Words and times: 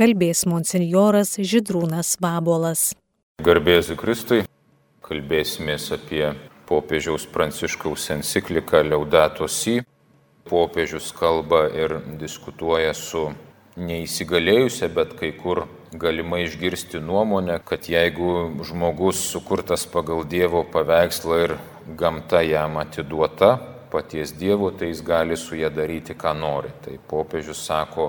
kalbės 0.00 0.46
monsinjoras 0.48 1.34
Židrūnas 1.44 2.14
Vabolas. 2.24 2.94
Garbėsiu 3.44 3.98
Kristui, 4.00 4.46
kalbėsimės 5.04 5.90
apie 5.92 6.22
popiežiaus 6.70 7.26
pranciškaus 7.28 8.06
encikliką 8.14 8.80
Leudato 8.86 9.48
Si. 9.48 9.82
Popiežius 10.48 11.10
kalba 11.12 11.66
ir 11.76 11.98
diskutuoja 12.16 12.94
su 12.96 13.26
neįsigalėjusią, 13.76 14.88
bet 14.96 15.12
kai 15.18 15.34
kur 15.36 15.66
galima 15.92 16.40
išgirsti 16.46 17.02
nuomonę, 17.04 17.58
kad 17.68 17.90
jeigu 17.92 18.62
žmogus 18.70 19.20
sukurtas 19.34 19.84
pagal 19.84 20.24
Dievo 20.24 20.64
paveikslą 20.64 21.42
ir 21.44 21.54
gamta 22.00 22.40
jam 22.46 22.80
atiduota 22.80 23.52
paties 23.92 24.32
Dievo, 24.32 24.72
tai 24.72 24.94
jis 24.94 25.04
gali 25.04 25.36
su 25.36 25.60
ją 25.60 25.68
daryti, 25.76 26.16
ką 26.16 26.32
nori. 26.40 26.72
Tai 26.80 26.96
popiežius 27.10 27.60
sako, 27.68 28.08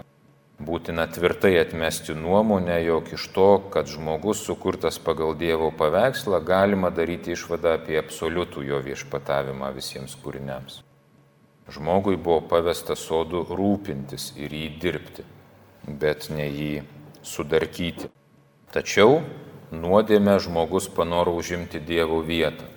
Būtina 0.62 1.07
tvirtai 1.09 1.55
atmesti 1.57 2.14
nuomonę, 2.14 2.75
jog 2.86 3.07
iš 3.16 3.23
to, 3.34 3.48
kad 3.74 3.88
žmogus 3.89 4.43
sukurtas 4.46 5.00
pagal 5.01 5.34
Dievo 5.34 5.71
paveikslą, 5.74 6.37
galima 6.46 6.92
daryti 6.93 7.34
išvadą 7.34 7.71
apie 7.79 7.97
absoliutų 7.97 8.68
jo 8.68 8.82
viešpatavimą 8.86 9.71
visiems 9.74 10.14
kūriniams. 10.21 10.84
Žmogui 11.71 12.14
buvo 12.14 12.43
pavesta 12.51 12.93
sodų 13.00 13.46
rūpintis 13.50 14.36
ir 14.37 14.54
jį 14.54 14.70
dirbti, 14.84 15.25
bet 15.87 16.29
ne 16.29 16.46
jį 16.46 16.71
sudarkyti. 17.25 18.12
Tačiau 18.75 19.21
nuodėmė 19.73 20.37
žmogus 20.46 20.92
panoro 20.93 21.34
užimti 21.42 21.82
Dievo 21.82 22.21
vietą. 22.21 22.70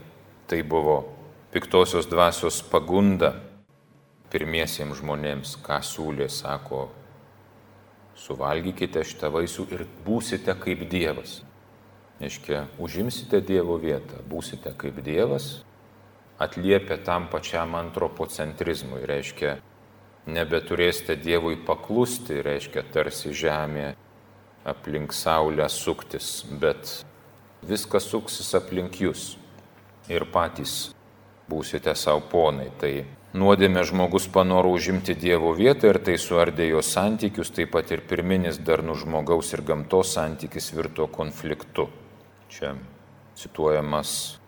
Tai 0.48 0.62
buvo 0.64 1.00
piktosios 1.52 2.08
dvasios 2.08 2.64
pagunda 2.64 3.34
pirmiesiems 4.32 5.02
žmonėms, 5.04 5.58
ką 5.60 5.82
siūlė, 5.84 6.32
sako 6.32 6.88
suvalgykite 8.18 9.02
šitą 9.04 9.30
vaisių 9.34 9.66
ir 9.74 9.84
būsite 10.06 10.54
kaip 10.60 10.86
Dievas. 10.90 11.42
Reiškia, 12.20 12.66
užimsite 12.78 13.40
Dievo 13.42 13.76
vietą, 13.82 14.20
būsite 14.30 14.72
kaip 14.78 15.00
Dievas, 15.04 15.64
atliepia 16.38 16.98
tam 17.02 17.26
pačiam 17.30 17.74
antropocentrizmui, 17.78 19.02
reiškia, 19.08 19.56
nebeturėsite 20.30 21.18
Dievui 21.20 21.58
paklusti, 21.66 22.38
reiškia, 22.44 22.86
tarsi 22.94 23.34
žemė 23.34 23.92
aplink 24.64 25.12
Saulę 25.12 25.66
suktis, 25.68 26.44
bet 26.60 27.02
viskas 27.66 28.08
suksis 28.08 28.54
aplink 28.56 29.00
jūs 29.02 29.34
ir 30.08 30.24
patys 30.32 30.94
būsite 31.50 31.92
savo 31.96 32.24
ponai. 32.30 32.70
Tai 32.80 32.92
nuodėmė 33.34 33.82
žmogus 33.88 34.28
panoro 34.30 34.70
užimti 34.74 35.16
Dievo 35.18 35.50
vietą 35.58 35.90
ir 35.90 35.98
tai 36.06 36.14
suardė 36.22 36.68
jo 36.70 36.82
santykius, 36.86 37.50
taip 37.50 37.72
pat 37.74 37.90
ir 37.90 38.04
pirminis 38.06 38.60
darnų 38.62 38.94
žmogaus 39.02 39.50
ir 39.56 39.64
gamtos 39.66 40.14
santykis 40.14 40.70
virto 40.76 41.08
konfliktu. 41.10 41.88
Čia 42.48 42.76
cituojamas 43.34 44.38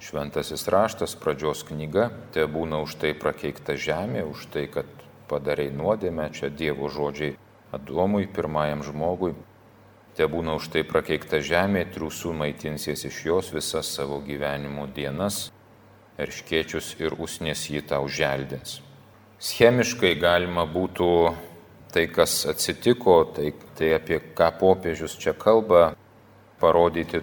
šventasis 0.00 0.68
raštas, 0.70 1.16
pradžios 1.18 1.64
knyga, 1.66 2.08
te 2.32 2.46
būna 2.46 2.80
už 2.86 2.96
tai 3.02 3.12
prakeikta 3.18 3.74
žemė, 3.74 4.24
už 4.30 4.46
tai, 4.54 4.66
kad 4.70 4.86
padarai 5.28 5.68
nuodėmę, 5.74 6.30
čia 6.30 6.54
Dievo 6.54 6.88
žodžiai 6.88 7.36
Adomui, 7.74 8.26
pirmajam 8.26 8.82
žmogui, 8.86 9.34
te 10.14 10.26
būna 10.26 10.56
už 10.58 10.70
tai 10.74 10.86
prakeikta 10.86 11.42
žemė, 11.42 11.84
triūsų 11.90 12.32
maitinsies 12.34 13.04
iš 13.10 13.24
jos 13.26 13.50
visas 13.54 13.90
savo 13.90 14.22
gyvenimo 14.22 14.86
dienas 14.90 15.48
erškiečius 16.20 16.94
ir 17.00 17.16
usnės 17.18 17.66
jį 17.70 17.84
tau 17.90 18.08
želdins. 18.08 18.80
Schemiškai 19.40 20.14
galima 20.20 20.66
būtų 20.68 21.10
tai, 21.92 22.06
kas 22.12 22.44
atsitiko, 22.50 23.22
tai, 23.36 23.54
tai 23.78 23.94
apie 23.96 24.20
ką 24.36 24.50
popiežius 24.60 25.16
čia 25.20 25.32
kalba, 25.32 25.94
parodyti 26.60 27.22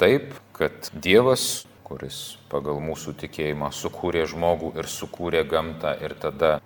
taip, 0.00 0.34
kad 0.54 0.90
Dievas, 0.92 1.64
kuris 1.84 2.36
pagal 2.52 2.78
mūsų 2.84 3.16
tikėjimą 3.24 3.72
sukūrė 3.74 4.26
žmogų 4.30 4.74
ir 4.78 4.88
sukūrė 4.88 5.42
gamtą 5.48 5.96
ir 6.04 6.14
tada 6.20 6.58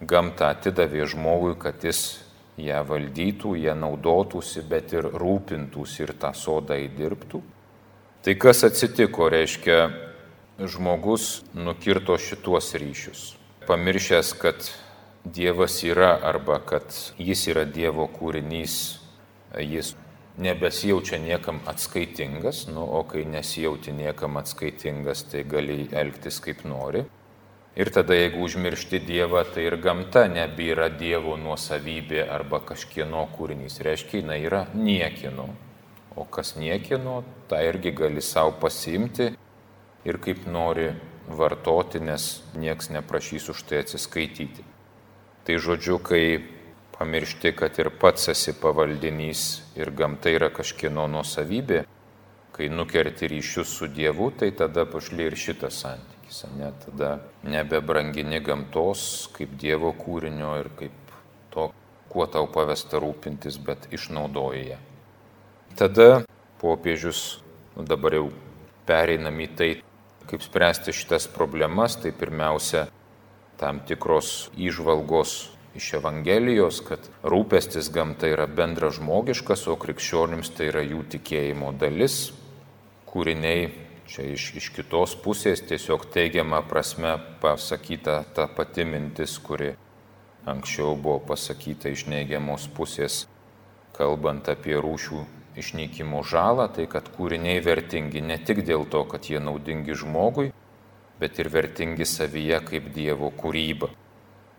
gamtą 0.00 0.52
atidavė 0.54 1.06
žmogui, 1.10 1.54
kad 1.60 1.84
jis 1.84 2.20
ją 2.58 2.82
valdytų, 2.86 3.54
ją 3.62 3.74
naudotųsi, 3.78 4.64
bet 4.66 4.94
ir 4.94 5.06
rūpintųsi 5.18 6.04
ir 6.06 6.14
tą 6.18 6.32
sodą 6.34 6.78
įdirbtų. 6.86 7.42
Tai 8.22 8.34
kas 8.34 8.64
atsitiko, 8.66 9.28
reiškia, 9.30 9.78
žmogus 10.58 11.42
nukirto 11.54 12.18
šituos 12.18 12.74
ryšius, 12.74 13.36
pamiršęs, 13.66 14.32
kad 14.42 14.70
Dievas 15.24 15.82
yra 15.84 16.18
arba 16.22 16.58
kad 16.58 16.94
jis 17.18 17.44
yra 17.52 17.62
Dievo 17.64 18.08
kūrinys, 18.10 18.98
jis 19.60 19.92
nebesijaučia 20.38 21.18
niekam 21.18 21.60
atskaitingas, 21.66 22.66
nu, 22.72 22.82
o 22.82 23.02
kai 23.06 23.24
nesijauti 23.24 23.92
niekam 23.92 24.38
atskaitingas, 24.40 25.26
tai 25.30 25.44
gali 25.44 25.88
elgtis 25.92 26.40
kaip 26.40 26.64
nori. 26.64 27.04
Ir 27.78 27.90
tada, 27.94 28.14
jeigu 28.14 28.42
užmiršti 28.42 28.98
Dievą, 29.06 29.44
tai 29.54 29.68
ir 29.68 29.76
gamta 29.78 30.24
nebėra 30.26 30.88
Dievo 30.90 31.36
nuosavybė 31.38 32.24
arba 32.26 32.58
kažkieno 32.66 33.28
kūrinys. 33.36 33.78
Reiškia, 33.84 34.22
jinai 34.22 34.40
yra 34.46 34.64
niekino. 34.74 35.52
O 36.18 36.24
kas 36.24 36.56
niekino, 36.58 37.20
tą 37.50 37.60
irgi 37.62 37.92
gali 37.94 38.24
savo 38.24 38.56
pasimti 38.58 39.36
ir 40.04 40.18
kaip 40.22 40.46
nori 40.46 40.92
vartoti, 41.28 42.00
nes 42.00 42.42
nieks 42.56 42.90
neprašys 42.90 43.48
už 43.52 43.62
tai 43.68 43.82
atsiskaityti. 43.84 44.64
Tai 45.44 45.56
žodžiu, 45.56 45.98
kai 45.98 46.44
pamiršti, 46.98 47.52
kad 47.56 47.78
ir 47.78 47.90
pats 48.00 48.28
esi 48.32 48.52
pavaldinys 48.58 49.62
ir 49.78 49.92
gamta 49.94 50.32
yra 50.34 50.50
kažkieno 50.52 51.06
nuosavybė, 51.10 51.84
kai 52.52 52.68
nukerti 52.72 53.28
ryšius 53.30 53.70
su 53.78 53.86
Dievu, 53.86 54.32
tai 54.34 54.50
tada 54.50 54.84
pašli 54.88 55.28
ir 55.28 55.36
šitas 55.38 55.78
santykis. 55.84 56.42
Ne? 56.58 56.72
Tada 56.84 57.18
nebebrangini 57.46 58.40
gamtos 58.44 59.28
kaip 59.36 59.54
Dievo 59.60 59.92
kūrinio 59.94 60.56
ir 60.58 60.72
kaip 60.80 61.14
to, 61.54 61.68
kuo 62.10 62.26
tau 62.26 62.48
pavesta 62.50 62.98
rūpintis, 62.98 63.60
bet 63.62 63.86
išnaudoji 63.94 64.64
ją. 64.72 64.80
Tada 65.78 66.08
popiežius, 66.58 67.38
nu 67.76 67.86
dabar 67.86 68.18
jau 68.18 68.26
pereinam 68.88 69.38
į 69.38 69.48
tai, 69.54 69.70
Kaip 70.28 70.42
spręsti 70.44 70.92
šitas 70.92 71.24
problemas, 71.32 71.96
tai 71.96 72.12
pirmiausia 72.12 72.86
tam 73.58 73.80
tikros 73.80 74.50
įžvalgos 74.60 75.38
iš 75.78 75.94
Evangelijos, 75.98 76.82
kad 76.84 77.06
rūpestis 77.24 77.88
gamta 77.94 78.28
yra 78.28 78.46
bendra 78.46 78.90
žmogiškas, 78.94 79.66
o 79.72 79.76
krikščionims 79.80 80.52
tai 80.56 80.68
yra 80.72 80.82
jų 80.84 81.04
tikėjimo 81.14 81.72
dalis. 81.80 82.18
Kūriniai 83.08 83.70
čia 84.08 84.26
iš, 84.34 84.50
iš 84.60 84.68
kitos 84.76 85.14
pusės 85.24 85.62
tiesiog 85.68 86.06
teigiama 86.12 86.60
prasme 86.68 87.16
pasakyta 87.42 88.20
ta 88.36 88.48
pati 88.52 88.84
mintis, 88.88 89.38
kuri 89.40 89.74
anksčiau 90.48 90.96
buvo 90.96 91.20
pasakyta 91.32 91.92
iš 91.92 92.06
neigiamos 92.08 92.68
pusės, 92.76 93.24
kalbant 93.96 94.48
apie 94.48 94.76
rūšių 94.76 95.24
išnykimo 95.58 96.22
žalą, 96.22 96.68
tai 96.74 96.86
kad 96.90 97.10
kūriniai 97.14 97.60
vertingi 97.64 98.22
ne 98.24 98.38
tik 98.38 98.64
dėl 98.66 98.86
to, 98.90 99.04
kad 99.10 99.28
jie 99.30 99.40
naudingi 99.42 99.96
žmogui, 99.98 100.52
bet 101.18 101.38
ir 101.38 101.50
vertingi 101.52 102.06
savyje 102.06 102.60
kaip 102.68 102.92
Dievo 102.94 103.30
kūryba. 103.34 103.90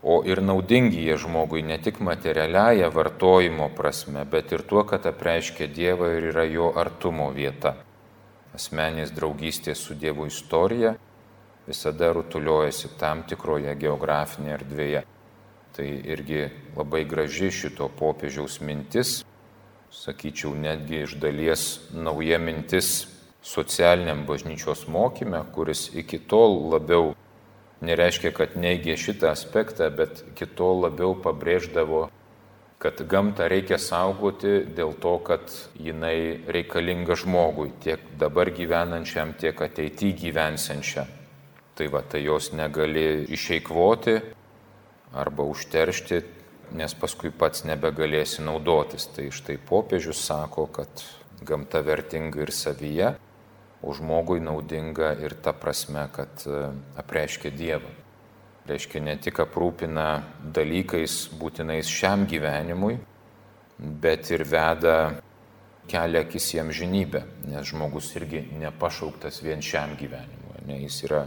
O 0.02 0.22
ir 0.24 0.40
naudingi 0.40 1.02
jie 1.04 1.16
žmogui 1.20 1.60
ne 1.66 1.76
tik 1.76 2.00
materialiaja 2.00 2.88
vartojimo 2.92 3.68
prasme, 3.76 4.24
bet 4.24 4.52
ir 4.52 4.64
tuo, 4.64 4.84
kad 4.88 5.04
apreiškia 5.06 5.68
Dievą 5.68 6.08
ir 6.16 6.30
yra 6.32 6.46
jo 6.48 6.70
artumo 6.72 7.28
vieta. 7.36 7.74
Asmenės 8.56 9.12
draugystės 9.12 9.82
su 9.84 9.94
Dievo 9.94 10.24
istorija 10.26 10.94
visada 11.66 12.12
rutuliojasi 12.16 12.94
tam 12.98 13.22
tikroje 13.28 13.74
geografinėje 13.78 14.56
erdvėje. 14.56 15.02
Tai 15.76 15.86
irgi 15.86 16.46
labai 16.76 17.04
graži 17.06 17.52
šito 17.54 17.86
popiežiaus 18.00 18.58
mintis, 18.64 19.20
sakyčiau, 19.90 20.54
netgi 20.54 21.02
iš 21.04 21.16
dalies 21.20 21.64
nauja 21.92 22.38
mintis 22.38 23.08
socialiniam 23.42 24.24
bažnyčios 24.28 24.86
mokyme, 24.88 25.42
kuris 25.54 25.88
iki 25.94 26.18
tol 26.18 26.70
labiau 26.72 27.14
nereiškia, 27.84 28.32
kad 28.36 28.56
neigė 28.60 28.96
šitą 29.00 29.32
aspektą, 29.32 29.88
bet 29.90 30.24
iki 30.32 30.46
tol 30.46 30.84
labiau 30.84 31.14
pabrėždavo, 31.18 32.08
kad 32.80 33.00
gamtą 33.08 33.48
reikia 33.52 33.76
saugoti 33.80 34.60
dėl 34.76 34.94
to, 35.00 35.16
kad 35.24 35.52
jinai 35.76 36.40
reikalinga 36.48 37.16
žmogui, 37.20 37.72
tiek 37.84 38.04
dabar 38.20 38.52
gyvenančiam, 38.56 39.34
tiek 39.36 39.56
ateityje 39.56 40.16
gyvensiančiam. 40.22 41.08
Tai 41.76 41.88
va, 41.92 42.04
tai 42.04 42.22
jos 42.24 42.52
negali 42.52 43.24
išeikvoti 43.32 44.18
arba 45.16 45.44
užteršti 45.48 46.20
nes 46.76 46.94
paskui 46.94 47.32
pats 47.34 47.64
nebegalėsi 47.68 48.44
naudotis. 48.46 49.08
Tai 49.14 49.28
štai 49.34 49.58
popiežius 49.68 50.22
sako, 50.26 50.66
kad 50.72 51.04
gamta 51.42 51.82
vertinga 51.84 52.44
ir 52.44 52.52
savyje, 52.54 53.14
o 53.82 53.94
žmogui 53.96 54.42
naudinga 54.44 55.14
ir 55.24 55.34
ta 55.40 55.54
prasme, 55.56 56.04
kad 56.12 56.44
e, 56.46 56.68
apreiškia 57.00 57.52
Dievą. 57.56 57.92
Reiškia 58.68 59.00
ne 59.02 59.16
tik 59.16 59.40
aprūpina 59.40 60.20
dalykais 60.44 61.30
būtinais 61.40 61.88
šiam 61.88 62.26
gyvenimui, 62.28 62.98
bet 63.78 64.28
ir 64.30 64.44
veda 64.44 64.96
kelia 65.90 66.22
akis 66.26 66.52
į 66.54 66.60
amžinybę, 66.66 67.24
nes 67.48 67.66
žmogus 67.72 68.12
irgi 68.20 68.44
nepašauktas 68.60 69.40
vien 69.42 69.64
šiam 69.64 69.96
gyvenimui, 69.98 70.60
ne, 70.68 70.76
jis 70.84 71.00
yra 71.08 71.24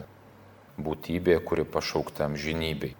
būtybė, 0.77 1.39
kuri 1.43 1.65
pašaukta 1.65 2.27
amžinybei. 2.29 2.93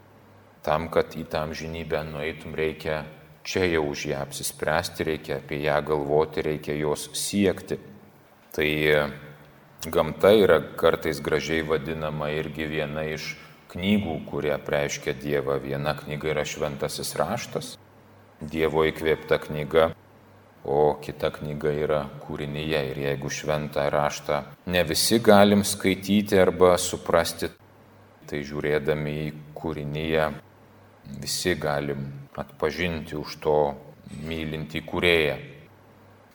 Tam, 0.64 0.88
kad 0.88 1.12
į 1.20 1.26
tą 1.28 1.44
amžinybę 1.50 2.06
nueitum, 2.08 2.56
reikia 2.56 3.04
čia 3.44 3.66
jau 3.68 3.84
už 3.92 4.06
ją 4.14 4.22
apsispręsti, 4.24 5.04
reikia 5.04 5.38
apie 5.42 5.60
ją 5.60 5.82
galvoti, 5.84 6.42
reikia 6.42 6.76
jos 6.80 7.10
siekti. 7.14 7.78
Tai 8.56 8.70
gamta 9.92 10.32
yra 10.32 10.62
kartais 10.80 11.20
gražiai 11.20 11.66
vadinama 11.68 12.30
irgi 12.32 12.68
viena 12.70 13.04
iš 13.04 13.34
knygų, 13.74 14.22
kurie 14.30 14.56
preiškia 14.56 15.16
Dievą. 15.18 15.58
Viena 15.60 15.96
knyga 15.98 16.32
yra 16.32 16.46
šventasis 16.48 17.16
raštas, 17.20 17.76
Dievo 18.40 18.86
įkvėpta 18.88 19.42
knyga, 19.44 19.90
o 20.64 20.96
kita 21.04 21.34
knyga 21.36 21.76
yra 21.76 22.02
kūrinyje. 22.24 22.86
Ir 22.94 23.04
jeigu 23.08 23.28
šventą 23.28 23.90
raštą 23.92 24.44
ne 24.72 24.86
visi 24.88 25.20
galim 25.20 25.68
skaityti 25.68 26.40
arba 26.40 26.78
suprasti, 26.80 27.52
tai 28.30 28.44
žiūrėdami 28.48 29.20
į 29.26 29.30
kūrinyje 29.60 30.32
visi 31.06 31.56
galim 31.56 32.06
atpažinti 32.38 33.16
už 33.20 33.38
to 33.44 33.58
mylinti 34.26 34.82
kūrėją. 34.86 35.38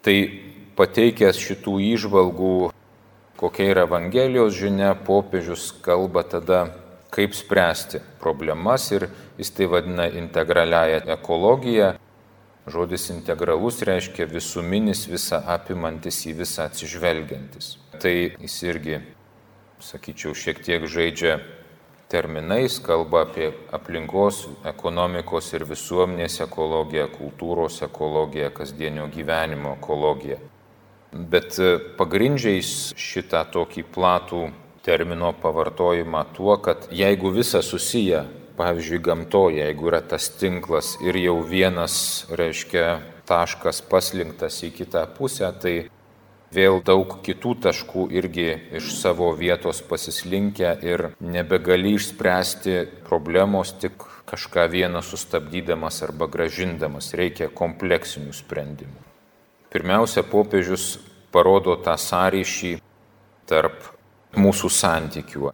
Tai 0.03 0.17
pateikęs 0.79 1.39
šitų 1.43 1.77
įžvalgų, 1.93 2.53
kokia 3.39 3.71
yra 3.73 3.87
Evangelijos 3.87 4.55
žinia, 4.55 4.93
popiežius 4.95 5.71
kalba 5.83 6.23
tada, 6.23 6.67
kaip 7.11 7.35
spręsti 7.35 8.03
problemas 8.21 8.91
ir 8.95 9.09
jis 9.39 9.51
tai 9.55 9.67
vadina 9.71 10.05
integraliaja 10.07 11.03
ekologija 11.17 11.95
Žodis 12.69 13.07
integralus 13.09 13.79
reiškia 13.81 14.27
visuminis, 14.29 15.07
visą 15.09 15.39
apimantis 15.49 16.19
į 16.29 16.35
visą 16.43 16.67
atsižvelgiantis. 16.69 17.77
Tai 18.01 18.11
jis 18.13 18.57
irgi, 18.67 18.99
sakyčiau, 19.81 20.35
šiek 20.37 20.61
tiek 20.65 20.85
žaidžia 20.85 21.39
terminais, 22.09 22.79
kalba 22.83 23.23
apie 23.27 23.51
aplinkos, 23.75 24.47
ekonomikos 24.67 25.51
ir 25.53 25.67
visuomenės 25.69 26.39
ekologiją, 26.45 27.09
kultūros 27.13 27.81
ekologiją, 27.85 28.49
kasdienio 28.55 29.05
gyvenimo 29.13 29.75
ekologiją. 29.77 30.39
Bet 31.13 31.57
e, 31.61 31.77
pagrindžiais 31.97 32.91
šitą 32.97 33.45
tokį 33.53 33.85
platų 33.93 34.43
termino 34.85 35.31
pavartojimą 35.41 36.25
tuo, 36.33 36.57
kad 36.61 36.89
jeigu 36.93 37.33
visa 37.33 37.61
susiję 37.65 38.25
pavyzdžiui, 38.59 38.99
gamtoje, 38.99 39.63
jeigu 39.63 39.87
yra 39.91 40.01
tas 40.03 40.27
tinklas 40.39 40.97
ir 41.05 41.17
jau 41.19 41.37
vienas, 41.47 41.95
reiškia, 42.35 42.99
taškas 43.29 43.83
paslinktas 43.87 44.59
į 44.67 44.73
kitą 44.81 45.05
pusę, 45.15 45.47
tai 45.61 45.75
vėl 46.55 46.79
daug 46.85 47.19
kitų 47.25 47.55
taškų 47.65 48.07
irgi 48.15 48.47
iš 48.79 48.93
savo 48.97 49.31
vietos 49.37 49.81
pasislinkę 49.85 50.73
ir 50.85 51.05
nebegali 51.19 51.95
išspręsti 51.97 52.79
problemos 53.07 53.75
tik 53.81 54.05
kažką 54.29 54.67
vieną 54.69 55.01
sustabdydamas 55.01 56.03
arba 56.05 56.27
gražindamas, 56.29 57.13
reikia 57.17 57.49
kompleksinių 57.49 58.33
sprendimų. 58.33 58.99
Pirmiausia, 59.73 60.25
popiežius 60.25 60.97
parodo 61.33 61.75
tą 61.81 61.95
sąryšį 61.97 62.75
tarp 63.49 63.89
mūsų 64.37 64.69
santykių 64.69 65.53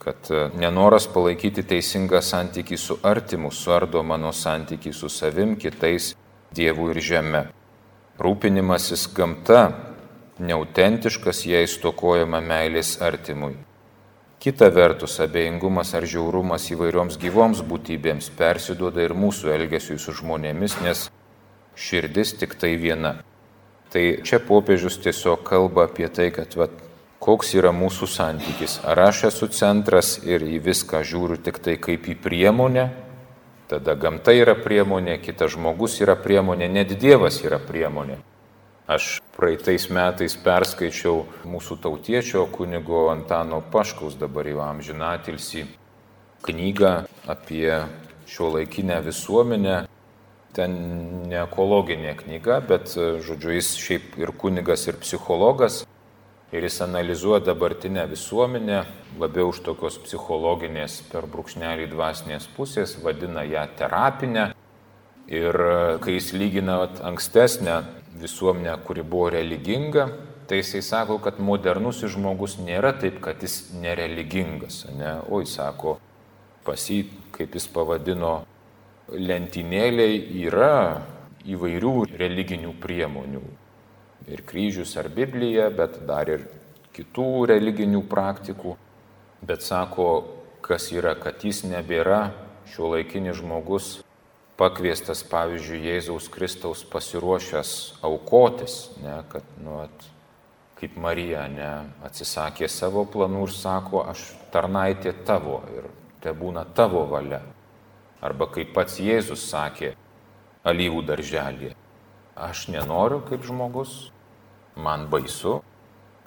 kad 0.00 0.30
nenoras 0.56 1.04
palaikyti 1.12 1.62
teisingą 1.68 2.22
santykį 2.24 2.76
su 2.80 2.96
artimu 3.04 3.50
suardo 3.52 4.00
mano 4.02 4.32
santykį 4.32 4.92
su 4.96 5.10
savim, 5.12 5.56
kitais, 5.60 6.14
Dievu 6.50 6.88
ir 6.90 6.98
žeme. 6.98 7.44
Rūpinimasis 8.18 9.04
gamta 9.14 9.89
neautentiškas, 10.40 11.44
jei 11.46 11.68
stokojama 11.68 12.40
meilės 12.44 12.96
artimui. 13.04 13.54
Kita 14.40 14.70
vertus, 14.72 15.18
abejingumas 15.20 15.92
ar 15.92 16.06
žiaurumas 16.08 16.70
įvairioms 16.72 17.18
gyvoms 17.20 17.60
būtybėms 17.60 18.30
persiduoda 18.38 19.02
ir 19.04 19.12
mūsų 19.12 19.52
elgesiui 19.52 19.98
su 20.00 20.14
žmonėmis, 20.16 20.78
nes 20.80 21.10
širdis 21.76 22.32
tik 22.40 22.56
tai 22.56 22.72
viena. 22.80 23.18
Tai 23.92 24.04
čia 24.24 24.38
popiežius 24.40 24.96
tiesiog 25.04 25.44
kalba 25.44 25.84
apie 25.90 26.08
tai, 26.08 26.30
kad 26.32 26.56
vat, 26.56 26.72
koks 27.20 27.52
yra 27.58 27.74
mūsų 27.76 28.08
santykis. 28.08 28.78
Ar 28.86 29.02
aš 29.10 29.26
esu 29.28 29.50
centras 29.52 30.14
ir 30.24 30.46
į 30.46 30.62
viską 30.70 31.02
žiūriu 31.04 31.36
tik 31.44 31.60
tai 31.60 31.76
kaip 31.76 32.08
į 32.08 32.16
priemonę, 32.24 32.88
tada 33.68 33.92
gamta 33.94 34.32
yra 34.32 34.56
priemonė, 34.56 35.20
kitas 35.20 35.52
žmogus 35.58 36.00
yra 36.00 36.16
priemonė, 36.16 36.70
net 36.72 36.96
Dievas 36.96 37.42
yra 37.44 37.60
priemonė. 37.60 38.22
Aš 38.90 39.20
praeitais 39.36 39.84
metais 39.86 40.34
perskaičiau 40.34 41.20
mūsų 41.46 41.76
tautiečio 41.84 42.40
kunigo 42.50 43.04
Antano 43.12 43.60
Paškaus 43.70 44.16
dabar 44.18 44.48
jau 44.50 44.58
amžinatilsi 44.64 45.62
knygą 46.42 46.90
apie 47.30 47.84
šio 48.26 48.48
laikinę 48.56 48.96
visuomenę. 49.06 49.76
Ten 50.58 50.74
ne 51.30 51.38
ekologinė 51.44 52.16
knyga, 52.18 52.56
bet, 52.66 52.90
žodžiu, 52.98 53.52
jis 53.54 53.68
šiaip 53.78 54.18
ir 54.18 54.34
kunigas, 54.34 54.88
ir 54.90 54.98
psichologas 54.98 55.84
ir 56.50 56.66
jis 56.66 56.80
analizuoja 56.82 57.44
dabartinę 57.46 58.08
visuomenę 58.10 58.82
labiau 59.22 59.54
iš 59.54 59.62
tokios 59.70 60.00
psichologinės 60.02 60.98
per 61.12 61.30
brūkšnelį 61.30 61.86
dvasinės 61.94 62.50
pusės, 62.58 62.98
vadina 62.98 63.46
ją 63.46 63.68
terapinę. 63.78 64.50
Ir 65.30 65.54
kai 66.02 66.18
jis 66.18 66.32
lygina 66.34 66.82
ankstesnę 67.06 67.99
visuomenę, 68.20 68.76
kuri 68.84 69.02
buvo 69.02 69.30
religinga, 69.34 70.08
tai 70.48 70.60
jisai 70.60 70.82
sako, 70.82 71.18
kad 71.22 71.38
modernusis 71.38 72.12
žmogus 72.14 72.58
nėra 72.58 72.92
taip, 72.98 73.20
kad 73.24 73.42
jis 73.42 73.70
nereligingas. 73.80 74.84
Ne? 74.96 75.16
O 75.30 75.40
jis 75.44 75.54
sako, 75.60 75.98
pas 76.66 76.88
jį, 76.90 77.04
kaip 77.36 77.54
jis 77.56 77.68
pavadino, 77.70 78.40
lentynėliai 79.10 80.20
yra 80.44 80.74
įvairių 81.50 81.94
religinių 82.20 82.74
priemonių 82.82 83.42
ir 84.30 84.42
kryžius 84.46 84.96
ar 85.00 85.08
Biblija, 85.10 85.70
bet 85.74 86.02
dar 86.06 86.28
ir 86.30 86.44
kitų 86.94 87.46
religinių 87.50 88.04
praktikų. 88.10 88.76
Bet 89.46 89.64
sako, 89.64 90.10
kas 90.60 90.90
yra, 90.92 91.14
kad 91.16 91.40
jis 91.46 91.64
nebėra 91.64 92.28
šio 92.70 92.92
laikinis 92.92 93.40
žmogus 93.40 94.00
pakviestas, 94.60 95.22
pavyzdžiui, 95.24 95.80
Jėzaus 95.88 96.28
Kristaus 96.32 96.82
pasiruošęs 96.92 97.70
aukotis, 98.04 98.90
ne, 99.00 99.16
kad, 99.32 99.46
nu, 99.64 99.78
at, 99.86 100.04
kaip 100.80 100.98
Marija, 101.00 101.46
ne, 101.48 101.70
atsisakė 102.04 102.68
savo 102.68 103.06
planų 103.08 103.46
ir 103.48 103.54
sako, 103.56 104.04
aš 104.12 104.26
tarnaitė 104.52 105.14
tavo 105.28 105.62
ir 105.72 105.88
te 106.20 106.32
būna 106.36 106.66
tavo 106.76 107.06
valia. 107.08 107.40
Arba 108.20 108.50
kaip 108.52 108.74
pats 108.76 108.98
Jėzus 109.00 109.46
sakė 109.48 109.94
alyvų 110.68 111.06
darželėje, 111.08 111.72
aš 112.36 112.68
nenoriu 112.72 113.22
kaip 113.24 113.46
žmogus, 113.48 114.10
man 114.76 115.08
baisu, 115.12 115.62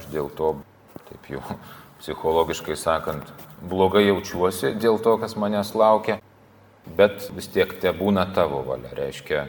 aš 0.01 0.09
dėl 0.09 0.33
to, 0.33 0.55
taip 1.09 1.29
jau 1.35 1.43
psichologiškai 2.01 2.77
sakant, 2.77 3.29
blogai 3.61 4.07
jaučiuosi 4.07 4.73
dėl 4.81 4.97
to, 5.05 5.19
kas 5.21 5.37
manęs 5.37 5.75
laukia, 5.77 6.17
bet 6.97 7.29
vis 7.35 7.49
tiek 7.51 7.73
te 7.81 7.91
būna 7.95 8.25
tavo 8.35 8.61
valia. 8.67 8.91
Reiškia, 8.97 9.47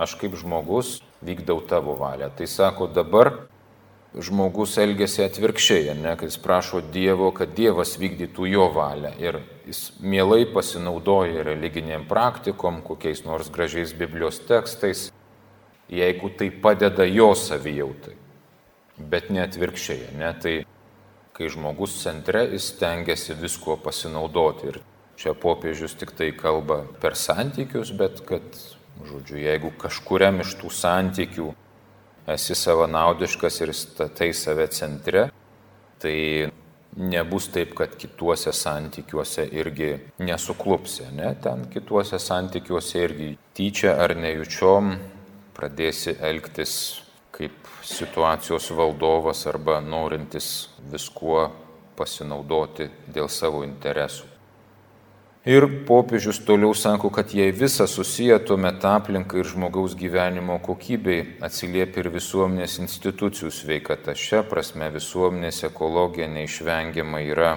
aš 0.00 0.16
kaip 0.20 0.36
žmogus 0.40 1.00
vykdau 1.24 1.60
tavo 1.68 1.96
valią. 2.00 2.30
Tai 2.36 2.48
sako, 2.48 2.88
dabar 2.92 3.32
žmogus 4.12 4.76
elgesi 4.82 5.24
atvirkščiai, 5.24 5.96
ne, 6.00 6.16
kad 6.20 6.28
jis 6.28 6.40
prašo 6.42 6.82
Dievo, 6.94 7.30
kad 7.32 7.54
Dievas 7.56 7.96
vykdytų 8.00 8.48
jo 8.52 8.68
valią. 8.74 9.12
Ir 9.22 9.40
jis 9.68 9.84
mielai 10.00 10.44
pasinaudoja 10.52 11.46
religiniam 11.48 12.04
praktikom, 12.08 12.82
kokiais 12.84 13.24
nors 13.28 13.52
gražiais 13.52 13.94
Biblijos 13.96 14.42
tekstais, 14.48 15.10
jeigu 15.92 16.32
tai 16.36 16.50
padeda 16.50 17.08
jo 17.08 17.32
savijautai 17.36 18.18
bet 19.10 19.30
ne 19.30 19.42
atvirkščiai. 19.44 20.12
Ne? 20.18 20.30
Tai 20.40 20.54
kai 21.36 21.50
žmogus 21.52 21.96
centre, 22.02 22.44
jis 22.52 22.72
tengiasi 22.80 23.36
viskuo 23.38 23.78
pasinaudoti. 23.80 24.72
Ir 24.72 24.80
čia 25.22 25.34
popiežius 25.38 25.94
tik 25.98 26.14
tai 26.18 26.32
kalba 26.34 26.82
per 27.02 27.14
santykius, 27.18 27.92
bet 27.94 28.24
kad, 28.26 28.42
žodžiu, 29.06 29.38
jeigu 29.38 29.70
kažkuriam 29.78 30.42
iš 30.42 30.56
tų 30.58 30.72
santykių 30.74 31.52
esi 32.34 32.56
savanaudiškas 32.58 33.60
ir 33.62 33.72
statai 33.76 34.32
save 34.34 34.66
centre, 34.74 35.28
tai 36.02 36.16
nebus 36.96 37.48
taip, 37.54 37.74
kad 37.78 37.94
kituose 37.96 38.52
santykiuose 38.52 39.46
irgi 39.54 39.94
nesuklupsi, 40.20 41.06
ne? 41.16 41.32
Ten 41.42 41.64
kituose 41.72 42.18
santykiuose 42.20 43.06
irgi 43.06 43.30
tyčia 43.56 43.94
ar 44.02 44.16
nejučiom 44.18 44.92
pradėsi 45.56 46.18
elgtis 46.20 46.74
kaip 47.32 47.70
situacijos 47.86 48.68
valdovas 48.76 49.46
arba 49.48 49.80
norintis 49.80 50.68
viskuo 50.92 51.48
pasinaudoti 51.96 52.90
dėl 53.14 53.30
savo 53.32 53.64
interesų. 53.64 54.31
Ir 55.42 55.64
popiežius 55.86 56.38
toliau 56.46 56.70
sako, 56.70 57.08
kad 57.10 57.32
jei 57.34 57.50
visa 57.50 57.86
susiję, 57.86 58.38
tuomet 58.46 58.84
aplinka 58.84 59.38
ir 59.38 59.48
žmogaus 59.50 59.96
gyvenimo 59.98 60.60
kokybei 60.62 61.24
atsiliepia 61.42 62.04
ir 62.04 62.08
visuomenės 62.14 62.76
institucijų 62.78 63.50
sveikata. 63.50 64.14
Šia 64.14 64.44
prasme 64.46 64.86
visuomenės 64.94 65.64
ekologija 65.66 66.28
neišvengiama 66.30 67.24
yra 67.26 67.56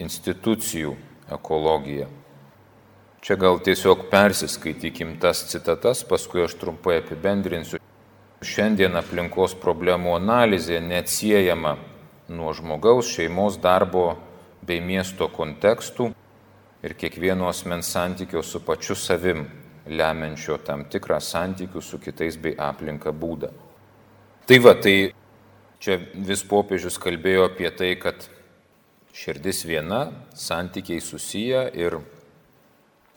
institucijų 0.00 0.94
ekologija. 1.36 2.08
Čia 3.20 3.36
gal 3.36 3.60
tiesiog 3.60 4.08
persiskaitykim 4.08 5.18
tas 5.20 5.44
citatas, 5.52 6.00
paskui 6.08 6.46
aš 6.46 6.56
trumpai 6.64 7.02
apibendrinsiu. 7.02 7.82
Šiandien 8.40 8.96
aplinkos 8.96 9.52
problemų 9.60 10.16
analizė 10.16 10.80
neatsiejama 10.80 11.76
nuo 12.32 12.56
žmogaus, 12.56 13.12
šeimos, 13.12 13.60
darbo 13.60 14.14
bei 14.64 14.80
miesto 14.80 15.28
kontekstų 15.28 16.14
ir 16.82 16.94
kiekvieno 16.98 17.48
asmens 17.48 17.90
santykio 17.94 18.42
su 18.42 18.60
pačiu 18.64 18.94
savim, 18.98 19.46
lemiančio 19.86 20.58
tam 20.66 20.84
tikrą 20.90 21.18
santykių 21.22 21.82
su 21.82 21.98
kitais 21.98 22.36
bei 22.38 22.54
aplinka 22.58 23.10
būdą. 23.12 23.50
Tai 24.46 24.58
va, 24.62 24.74
tai 24.74 25.12
čia 25.82 25.98
vis 26.14 26.42
popiežius 26.46 26.98
kalbėjo 27.02 27.48
apie 27.50 27.70
tai, 27.74 27.94
kad 27.98 28.28
širdis 29.14 29.64
viena, 29.66 30.04
santykiai 30.34 31.00
susiję 31.00 31.66
ir 31.74 31.98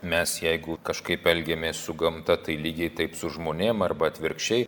mes 0.05 0.37
jeigu 0.41 0.77
kažkaip 0.85 1.25
elgiamės 1.25 1.79
su 1.85 1.93
gamta, 1.97 2.37
tai 2.37 2.57
lygiai 2.61 2.91
taip 2.93 3.15
su 3.17 3.29
žmonėm 3.33 3.85
arba 3.85 4.09
atvirkščiai 4.11 4.67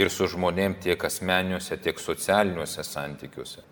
ir 0.00 0.10
su 0.10 0.28
žmonėm 0.28 0.76
tiek 0.82 1.04
asmeniuose, 1.04 1.78
tiek 1.80 2.00
socialiniuose 2.00 2.84
santykiuose. 2.84 3.64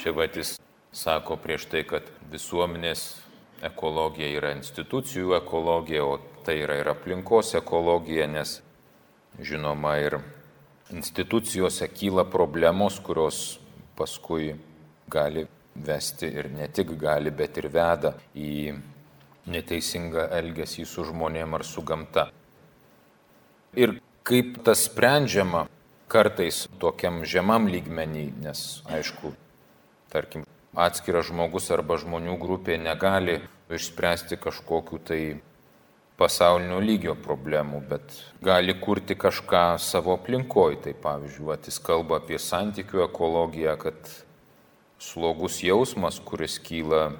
Čia 0.00 0.12
vatis 0.16 0.56
sako 0.92 1.36
prieš 1.40 1.66
tai, 1.70 1.84
kad 1.88 2.06
visuomenės 2.32 3.29
ekologija 3.66 4.28
yra 4.38 4.52
institucijų 4.56 5.34
ekologija, 5.40 6.04
o 6.04 6.18
tai 6.44 6.60
yra 6.64 6.80
ir 6.80 6.90
aplinkos 6.92 7.54
ekologija, 7.58 8.26
nes 8.30 8.58
žinoma 9.40 9.96
ir 10.00 10.18
institucijose 10.90 11.88
kyla 11.92 12.24
problemos, 12.30 12.98
kurios 13.00 13.58
paskui 13.96 14.54
gali 15.10 15.46
vesti 15.74 16.26
ir 16.26 16.50
ne 16.52 16.68
tik 16.68 16.96
gali, 16.98 17.30
bet 17.30 17.58
ir 17.60 17.68
veda 17.72 18.14
į 18.34 18.74
neteisingą 19.50 20.28
elgesį 20.36 20.86
su 20.86 21.04
žmonėm 21.08 21.54
ar 21.56 21.64
su 21.64 21.82
gamta. 21.86 22.28
Ir 23.78 24.00
kaip 24.26 24.58
tas 24.66 24.84
sprendžiama 24.88 25.66
kartais 26.10 26.64
tokiam 26.82 27.22
žemam 27.24 27.68
lygmenį, 27.70 28.26
nes 28.42 28.64
aišku, 28.90 29.32
tarkim, 30.10 30.44
atskiras 30.74 31.30
žmogus 31.30 31.70
arba 31.74 31.98
žmonių 31.98 32.36
grupė 32.38 32.78
negali 32.78 33.40
išspręsti 33.70 34.38
kažkokių 34.38 34.98
tai 35.06 35.22
pasaulinio 36.20 36.80
lygio 36.84 37.14
problemų, 37.16 37.80
bet 37.88 38.16
gali 38.44 38.74
kurti 38.76 39.16
kažką 39.16 39.78
savo 39.80 40.14
aplinkoje. 40.18 40.80
Tai 40.84 40.94
pavyzdžiui, 41.02 41.46
vat, 41.48 41.66
jis 41.66 41.80
kalba 41.82 42.20
apie 42.20 42.38
santykių 42.38 43.06
ekologiją, 43.06 43.76
kad 43.80 44.10
slogus 45.00 45.62
jausmas, 45.64 46.20
kuris 46.20 46.58
kyla 46.60 47.10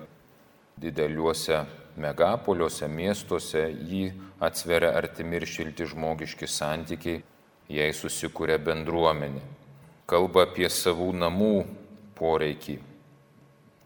dideliuose 0.81 1.65
megapoliuose, 2.01 2.89
miestuose, 2.89 3.67
jį 3.71 4.11
atsveria 4.41 4.93
artimi 4.97 5.41
ir 5.41 5.49
šilti 5.49 5.89
žmogiški 5.91 6.49
santykiai, 6.49 7.25
jei 7.71 7.97
susikūrė 7.97 8.61
bendruomenė. 8.63 9.43
Kalba 10.11 10.47
apie 10.49 10.69
savų 10.73 11.13
namų 11.15 11.55
poreikį 12.19 12.79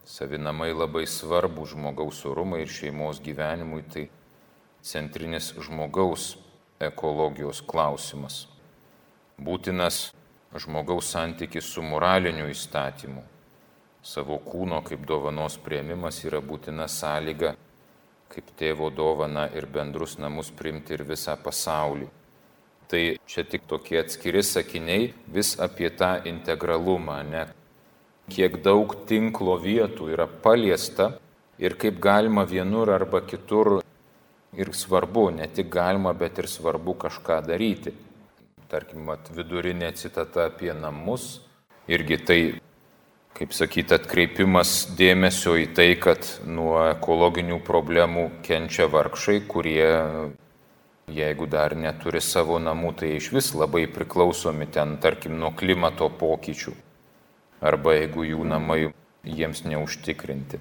Savinamai 0.05 0.73
labai 0.73 1.07
svarbu 1.09 1.65
žmogaus 1.67 2.25
orumai 2.29 2.61
ir 2.63 2.69
šeimos 2.69 3.23
gyvenimui, 3.25 3.83
tai 3.89 4.09
centrinis 4.85 5.55
žmogaus 5.65 6.35
ekologijos 6.81 7.63
klausimas. 7.65 8.43
Būtinas 9.41 10.11
žmogaus 10.61 11.09
santykis 11.15 11.71
su 11.73 11.83
moraliniu 11.83 12.51
įstatymu. 12.53 13.25
Savo 14.05 14.37
kūno 14.45 14.83
kaip 14.85 15.07
dovanos 15.09 15.57
prieimimas 15.65 16.21
yra 16.29 16.43
būtina 16.45 16.85
sąlyga, 16.85 17.55
kaip 18.29 18.53
tėvo 18.61 18.91
dovana 18.93 19.49
ir 19.57 19.65
bendrus 19.65 20.19
namus 20.21 20.53
priimti 20.53 20.99
ir 20.99 21.09
visą 21.09 21.39
pasaulį. 21.41 22.11
Tai 22.93 23.03
čia 23.25 23.49
tik 23.49 23.65
tokie 23.67 24.03
atskiri 24.05 24.45
sakiniai 24.45 25.15
vis 25.33 25.57
apie 25.57 25.89
tą 25.89 26.19
integralumą, 26.29 27.23
ne 27.25 27.47
kiek 28.31 28.61
daug 28.65 28.95
tinklo 29.09 29.57
vietų 29.61 30.09
yra 30.15 30.27
paliesta 30.27 31.13
ir 31.59 31.77
kaip 31.81 32.01
galima 32.01 32.45
vienur 32.49 32.91
arba 32.91 33.21
kitur 33.21 33.81
ir 34.57 34.71
svarbu, 34.73 35.31
ne 35.35 35.49
tik 35.51 35.71
galima, 35.71 36.15
bet 36.15 36.39
ir 36.39 36.49
svarbu 36.49 36.95
kažką 37.05 37.41
daryti. 37.47 37.95
Tarkim, 38.71 39.09
at, 39.13 39.29
vidurinė 39.35 39.93
citata 39.95 40.49
apie 40.49 40.73
namus 40.73 41.43
irgi 41.91 42.19
tai, 42.27 42.39
kaip 43.37 43.53
sakyti, 43.53 43.95
atkreipimas 43.99 44.95
dėmesio 44.97 45.59
į 45.61 45.69
tai, 45.77 45.91
kad 46.01 46.25
nuo 46.47 46.79
ekologinių 46.95 47.61
problemų 47.67 48.31
kenčia 48.47 48.89
vargšai, 48.91 49.43
kurie, 49.51 49.85
jeigu 51.13 51.51
dar 51.51 51.77
neturi 51.77 52.25
savo 52.25 52.59
namų, 52.63 52.95
tai 53.03 53.13
iš 53.19 53.31
vis 53.37 53.53
labai 53.55 53.85
priklausomi 53.91 54.71
ten, 54.73 54.97
tarkim, 55.03 55.37
nuo 55.39 55.53
klimato 55.53 56.09
pokyčių 56.09 56.75
arba 57.65 57.97
jeigu 57.97 58.27
jų 58.29 58.45
namai 58.49 58.93
jiems 59.25 59.65
neužtikrinti. 59.65 60.61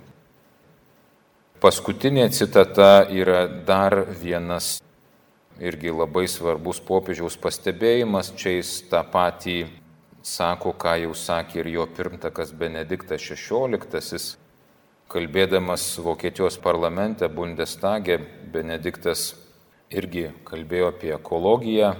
Paskutinė 1.63 2.27
citata 2.35 3.05
yra 3.11 3.45
dar 3.47 3.95
vienas 4.19 4.77
irgi 5.63 5.93
labai 5.93 6.25
svarbus 6.27 6.81
popiežiaus 6.83 7.37
pastebėjimas, 7.39 8.33
čia 8.35 8.57
jis 8.57 8.71
tą 8.91 9.03
patį 9.07 9.57
sako, 10.23 10.73
ką 10.75 10.97
jau 11.03 11.13
sakė 11.15 11.61
ir 11.61 11.69
jo 11.77 11.85
pirmtakas 11.87 12.51
Benediktas 12.55 13.23
XVI, 13.23 14.19
kalbėdamas 15.11 15.85
Vokietijos 16.03 16.57
parlamente 16.59 17.27
Bundestage, 17.29 18.17
Benediktas 18.51 19.33
irgi 19.93 20.29
kalbėjo 20.47 20.89
apie 20.93 21.13
ekologiją, 21.15 21.93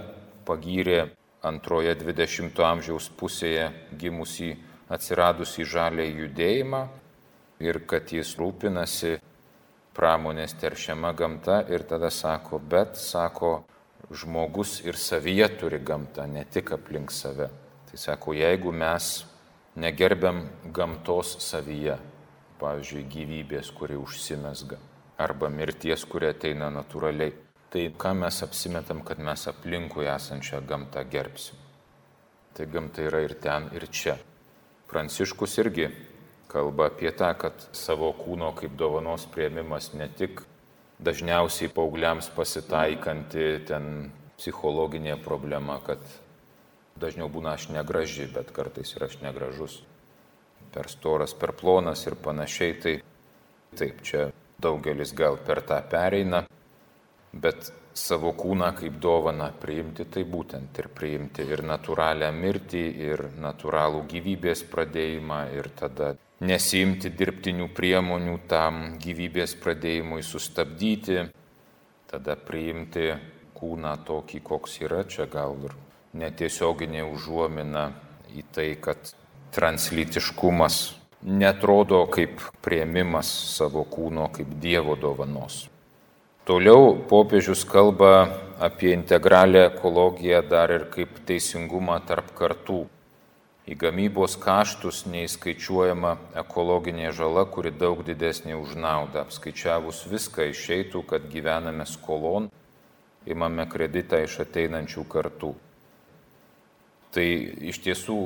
pagyrė 0.48 1.06
antroje 1.44 1.94
20-ojo 2.00 2.68
amžiaus 2.68 3.10
pusėje 3.20 3.70
gimusį 4.00 4.56
atsiradusį 4.94 5.66
žalį 5.66 6.08
judėjimą 6.22 6.82
ir 7.64 7.82
kad 7.90 8.12
jis 8.14 8.36
rūpinasi 8.40 9.18
pramonės 9.94 10.56
teršiama 10.62 11.14
gamta 11.18 11.62
ir 11.70 11.86
tada 11.90 12.10
sako, 12.14 12.60
bet 12.60 12.98
sako, 12.98 13.64
žmogus 14.14 14.82
ir 14.86 14.98
savyje 15.00 15.48
turi 15.60 15.80
gamtą, 15.80 16.26
ne 16.28 16.46
tik 16.46 16.74
aplink 16.78 17.12
save. 17.12 17.50
Tai 17.90 18.00
sako, 18.00 18.34
jeigu 18.34 18.74
mes 18.74 19.24
negerbiam 19.80 20.44
gamtos 20.74 21.38
savyje, 21.46 21.98
pavyzdžiui, 22.62 23.06
gyvybės, 23.12 23.72
kuri 23.76 23.98
užsimesga, 24.00 24.78
arba 25.22 25.50
mirties, 25.50 26.06
kuri 26.10 26.30
ateina 26.32 26.70
natūraliai, 26.74 27.34
tai 27.74 27.88
ką 27.98 28.14
mes 28.18 28.42
apsimetam, 28.46 29.02
kad 29.06 29.22
mes 29.22 29.48
aplinkui 29.50 30.06
esančią 30.10 30.62
gamtą 30.70 31.06
gerbsim. 31.10 31.58
Tai 32.54 32.70
gamta 32.70 33.02
yra 33.02 33.24
ir 33.26 33.34
ten, 33.42 33.72
ir 33.74 33.88
čia. 33.90 34.18
Pranciškus 34.94 35.58
irgi 35.58 35.88
kalba 36.52 36.92
apie 36.92 37.10
tą, 37.18 37.32
kad 37.34 37.64
savo 37.74 38.12
kūno 38.14 38.52
kaip 38.54 38.76
dovanos 38.78 39.26
prieimimas 39.34 39.90
ne 39.98 40.06
tik 40.06 40.44
dažniausiai 41.02 41.72
paaugliams 41.74 42.30
pasitaikanti 42.36 43.48
ten 43.66 44.12
psichologinė 44.38 45.16
problema, 45.26 45.80
kad 45.82 46.04
dažniau 47.02 47.26
būna 47.34 47.56
aš 47.58 47.72
negraži, 47.74 48.30
bet 48.36 48.54
kartais 48.54 48.94
ir 48.94 49.08
aš 49.08 49.18
negražus. 49.24 49.80
Per 50.74 50.90
storas, 50.94 51.34
per 51.34 51.56
plonas 51.58 52.06
ir 52.06 52.14
panašiai. 52.14 52.78
Tai 52.86 52.94
taip, 53.78 54.06
čia 54.06 54.28
daugelis 54.62 55.14
gal 55.18 55.42
per 55.42 55.64
tą 55.66 55.82
pereina, 55.90 56.44
bet 57.34 57.74
savo 57.94 58.34
kūną 58.34 58.72
kaip 58.78 58.98
dovaną 59.02 59.52
priimti, 59.62 60.06
tai 60.10 60.24
būtent 60.26 60.78
ir 60.82 60.90
priimti 60.94 61.46
ir 61.46 61.64
natūralią 61.66 62.32
mirtį, 62.34 62.84
ir 63.08 63.26
natūralų 63.42 64.04
gyvybės 64.10 64.64
pradėjimą, 64.72 65.40
ir 65.54 65.70
tada 65.78 66.14
nesimti 66.44 67.14
dirbtinių 67.14 67.70
priemonių 67.76 68.40
tam 68.50 68.98
gyvybės 69.02 69.56
pradėjimui 69.62 70.24
sustabdyti, 70.26 71.28
tada 72.10 72.36
priimti 72.36 73.12
kūną 73.58 73.94
tokį, 74.08 74.42
koks 74.44 74.80
yra, 74.84 75.04
čia 75.08 75.30
gal 75.32 75.56
ir 75.64 75.78
netiesioginė 76.18 77.06
užuomina 77.08 77.92
į 78.34 78.44
tai, 78.54 78.72
kad 78.82 79.14
translytiškumas 79.54 80.82
netrodo 81.24 82.04
kaip 82.12 82.42
prieimimas 82.66 83.30
savo 83.54 83.86
kūno 83.90 84.28
kaip 84.34 84.58
Dievo 84.62 84.98
dovanos. 85.00 85.68
Toliau 86.44 87.00
popiežius 87.08 87.64
kalba 87.64 88.28
apie 88.60 88.92
integralią 88.92 89.62
ekologiją 89.70 90.42
dar 90.44 90.74
ir 90.76 90.90
kaip 90.92 91.22
teisingumą 91.24 92.02
tarp 92.04 92.34
kartų. 92.36 92.82
Į 93.64 93.78
gamybos 93.80 94.36
kaštus 94.44 95.06
neįskaičiuojama 95.08 96.12
ekologinė 96.42 97.14
žala, 97.16 97.46
kuri 97.48 97.72
daug 97.72 98.04
didesnė 98.04 98.58
už 98.60 98.76
naudą. 98.76 99.24
Apskaičiavus 99.24 100.04
viską 100.12 100.50
išeitų, 100.52 101.06
kad 101.08 101.32
gyvename 101.32 101.88
skolon, 101.88 102.50
imame 103.24 103.64
kreditą 103.72 104.20
iš 104.28 104.42
ateinančių 104.44 105.08
kartų. 105.08 105.54
Tai 107.16 107.28
iš 107.72 107.80
tiesų 107.88 108.20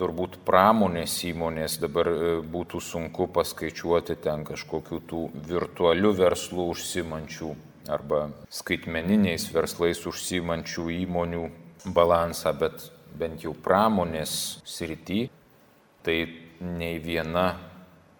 turbūt 0.00 0.38
pramonės 0.46 1.18
įmonės 1.28 1.78
dabar 1.82 2.08
e, 2.08 2.30
būtų 2.54 2.80
sunku 2.82 3.28
paskaičiuoti 3.34 4.16
ten 4.24 4.44
kažkokių 4.48 5.00
tų 5.08 5.22
virtualių 5.48 6.12
verslų 6.22 6.68
užsimančių 6.72 7.52
arba 7.92 8.28
skaitmeniniais 8.52 9.48
verslais 9.52 10.04
užsimančių 10.06 10.88
įmonių 11.02 11.44
balansą, 11.94 12.52
bet 12.54 12.88
bent 13.18 13.42
jau 13.44 13.52
pramonės 13.58 14.62
srity, 14.64 15.26
tai 16.02 16.18
nei 16.62 17.00
viena 17.02 17.48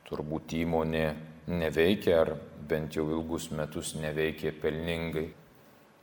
turbūt 0.09 0.57
įmonė 0.59 1.07
neveikia 1.53 2.19
ar 2.25 2.35
bent 2.69 2.97
jau 2.97 3.07
ilgus 3.11 3.51
metus 3.55 3.95
neveikė 3.99 4.53
pelningai. 4.63 5.31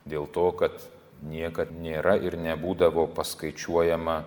Dėl 0.10 0.26
to, 0.34 0.48
kad 0.58 0.80
niekad 1.24 1.72
nėra 1.76 2.16
ir 2.24 2.38
nebūdavo 2.40 3.10
paskaičiuojama 3.16 4.18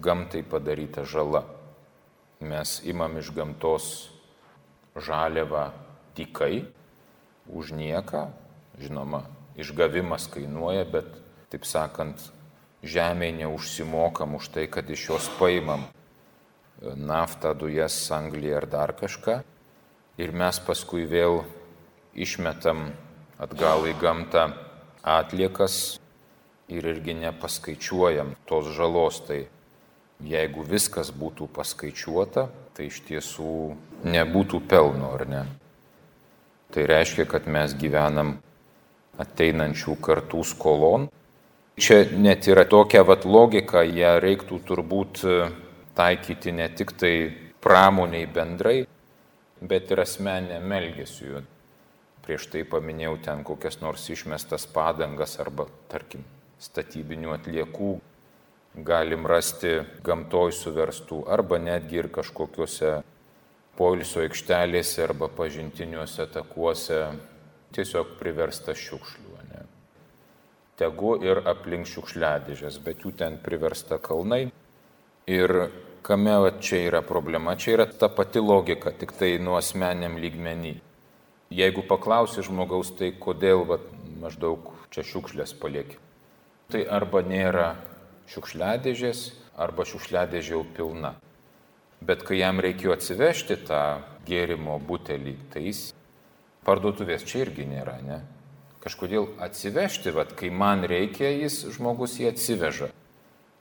gamtai 0.00 0.42
padaryta 0.42 1.04
žala. 1.04 1.44
Mes 2.40 2.80
imam 2.84 3.16
iš 3.18 3.30
gamtos 3.34 4.10
žaliavą 4.96 5.70
tikai, 6.14 6.64
už 7.48 7.74
nieką, 7.76 8.28
žinoma, 8.80 9.24
išgavimas 9.56 10.28
kainuoja, 10.32 10.84
bet, 10.88 11.08
taip 11.52 11.66
sakant, 11.68 12.18
žemėje 12.84 13.44
neužsimokam 13.44 14.36
už 14.38 14.50
tai, 14.54 14.66
kad 14.68 14.88
iš 14.90 15.08
jos 15.10 15.28
paimam 15.38 15.86
naftą, 16.80 17.54
dujas, 17.56 17.96
anglį 18.12 18.54
ar 18.58 18.66
dar 18.68 18.94
kažką. 18.96 19.40
Ir 20.20 20.30
mes 20.36 20.60
paskui 20.62 21.08
vėl 21.10 21.42
išmetam 22.14 22.92
atgal 23.40 23.88
į 23.88 23.96
gamtą 23.98 24.46
atliekas 25.02 25.98
ir 26.70 26.86
irgi 26.86 27.16
nepaskaičiuojam 27.18 28.34
tos 28.46 28.70
žalos. 28.76 29.20
Tai 29.26 29.40
jeigu 30.22 30.62
viskas 30.68 31.10
būtų 31.14 31.48
paskaičiuota, 31.56 32.48
tai 32.74 32.88
iš 32.90 33.00
tiesų 33.08 33.74
nebūtų 34.04 34.62
pelno, 34.68 35.14
ar 35.16 35.26
ne? 35.28 35.42
Tai 36.74 36.86
reiškia, 36.90 37.26
kad 37.30 37.46
mes 37.46 37.74
gyvenam 37.78 38.36
ateinančių 39.22 39.94
kartų 40.02 40.42
skolon 40.46 41.06
Čia 41.74 42.04
net 42.14 42.46
yra 42.46 42.62
tokia 42.70 43.00
vat 43.02 43.24
logika, 43.26 43.80
ją 43.82 44.12
reiktų 44.22 44.60
turbūt 44.62 45.24
e, 45.26 45.38
taikyti 45.98 46.52
ne 46.54 46.68
tik 46.70 46.92
tai 46.94 47.14
pramoniai 47.66 48.28
bendrai, 48.30 48.84
bet 49.58 49.90
ir 49.90 50.02
asmeniniam 50.04 50.70
elgesiu. 50.76 51.42
Prieš 52.22 52.46
tai 52.52 52.62
paminėjau 52.62 53.16
ten 53.26 53.42
kokias 53.42 53.80
nors 53.82 54.06
išmestas 54.06 54.68
padangas 54.70 55.34
arba, 55.42 55.66
tarkim, 55.90 56.22
statybinių 56.62 57.34
atliekų 57.40 57.90
galim 58.74 59.26
rasti 59.30 59.80
gamtoj 60.04 60.54
suverstų 60.56 61.24
arba 61.30 61.60
netgi 61.62 62.02
ir 62.02 62.10
kažkokiuose 62.14 62.96
poilsio 63.78 64.24
aikštelėse 64.24 65.04
arba 65.04 65.28
pažintiniuose 65.28 66.26
takuose 66.34 67.04
tiesiog 67.74 68.16
priversta 68.18 68.74
šiukšlių 68.74 69.34
tegu 70.80 71.14
ir 71.22 71.42
aplink 71.46 71.88
šiukšliadėžės, 71.88 72.80
bet 72.84 73.04
jų 73.04 73.14
ten 73.18 73.38
priversta 73.42 73.98
kalnai. 74.02 74.48
Ir 75.30 75.54
kame 76.04 76.34
va, 76.44 76.50
čia 76.60 76.82
yra 76.88 77.00
problema? 77.06 77.54
Čia 77.56 77.78
yra 77.78 77.86
ta 77.88 78.10
pati 78.12 78.42
logika, 78.42 78.92
tik 78.92 79.14
tai 79.18 79.36
nuo 79.40 79.56
asmeniam 79.60 80.18
lygmenį. 80.20 80.74
Jeigu 81.54 81.84
paklausi 81.86 82.42
žmogaus, 82.44 82.92
tai 82.98 83.12
kodėl 83.20 83.64
va, 83.68 83.78
maždaug 84.20 84.72
čia 84.94 85.04
šiukšlės 85.06 85.54
palieki, 85.60 85.98
tai 86.72 86.84
arba 86.90 87.22
nėra 87.24 87.74
šiukšliadėžės, 88.32 89.26
arba 89.56 89.86
šiukšliadėžė 89.88 90.56
jau 90.56 90.62
pilna. 90.76 91.14
Bet 92.04 92.24
kai 92.26 92.40
jam 92.40 92.60
reikėjo 92.60 92.94
atsivežti 92.96 93.58
tą 93.68 93.82
gėrimo 94.28 94.76
butelį, 94.82 95.36
tai 95.52 95.68
jis 95.68 95.86
parduotuvės 96.64 97.24
čia 97.28 97.44
irgi 97.44 97.68
nėra, 97.68 97.98
ne? 98.04 98.22
kažkodėl 98.84 99.30
atsivežti, 99.40 100.12
vad 100.12 100.34
kai 100.36 100.50
man 100.52 100.84
reikia, 100.84 101.30
jis 101.32 101.62
žmogus 101.72 102.18
jį 102.20 102.28
atsiveža. 102.34 102.90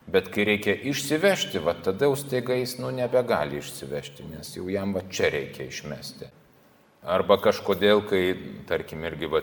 Bet 0.04 0.28
kai 0.34 0.44
reikia 0.50 0.76
išsivežti, 0.92 1.62
va 1.64 1.78
tada 1.80 2.10
jau 2.10 2.18
staiga 2.20 2.58
jis 2.60 2.76
nu 2.82 2.92
nebegali 2.92 3.62
išsivežti, 3.62 4.26
nes 4.34 4.52
jau 4.58 4.68
jam 4.68 4.92
va 4.96 5.06
čia 5.08 5.32
reikia 5.32 5.70
išmesti. 5.70 6.28
Arba 7.08 7.38
kažkodėl, 7.40 8.04
kai, 8.08 8.24
tarkim, 8.68 9.04
irgi 9.08 9.32
va 9.32 9.42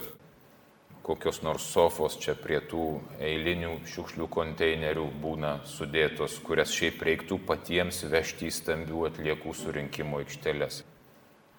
kokios 1.02 1.40
nors 1.42 1.64
sofos 1.72 2.18
čia 2.20 2.36
prie 2.38 2.60
tų 2.60 2.84
eilinių 3.22 3.72
šiukšlių 3.88 4.28
konteinerių 4.30 5.06
būna 5.22 5.56
sudėtos, 5.68 6.38
kurias 6.44 6.74
šiaip 6.76 7.02
reiktų 7.06 7.40
patiems 7.48 8.02
vežti 8.10 8.50
į 8.50 8.54
stambių 8.58 9.06
atliekų 9.10 9.54
surinkimo 9.56 10.20
aikšteles. 10.22 10.82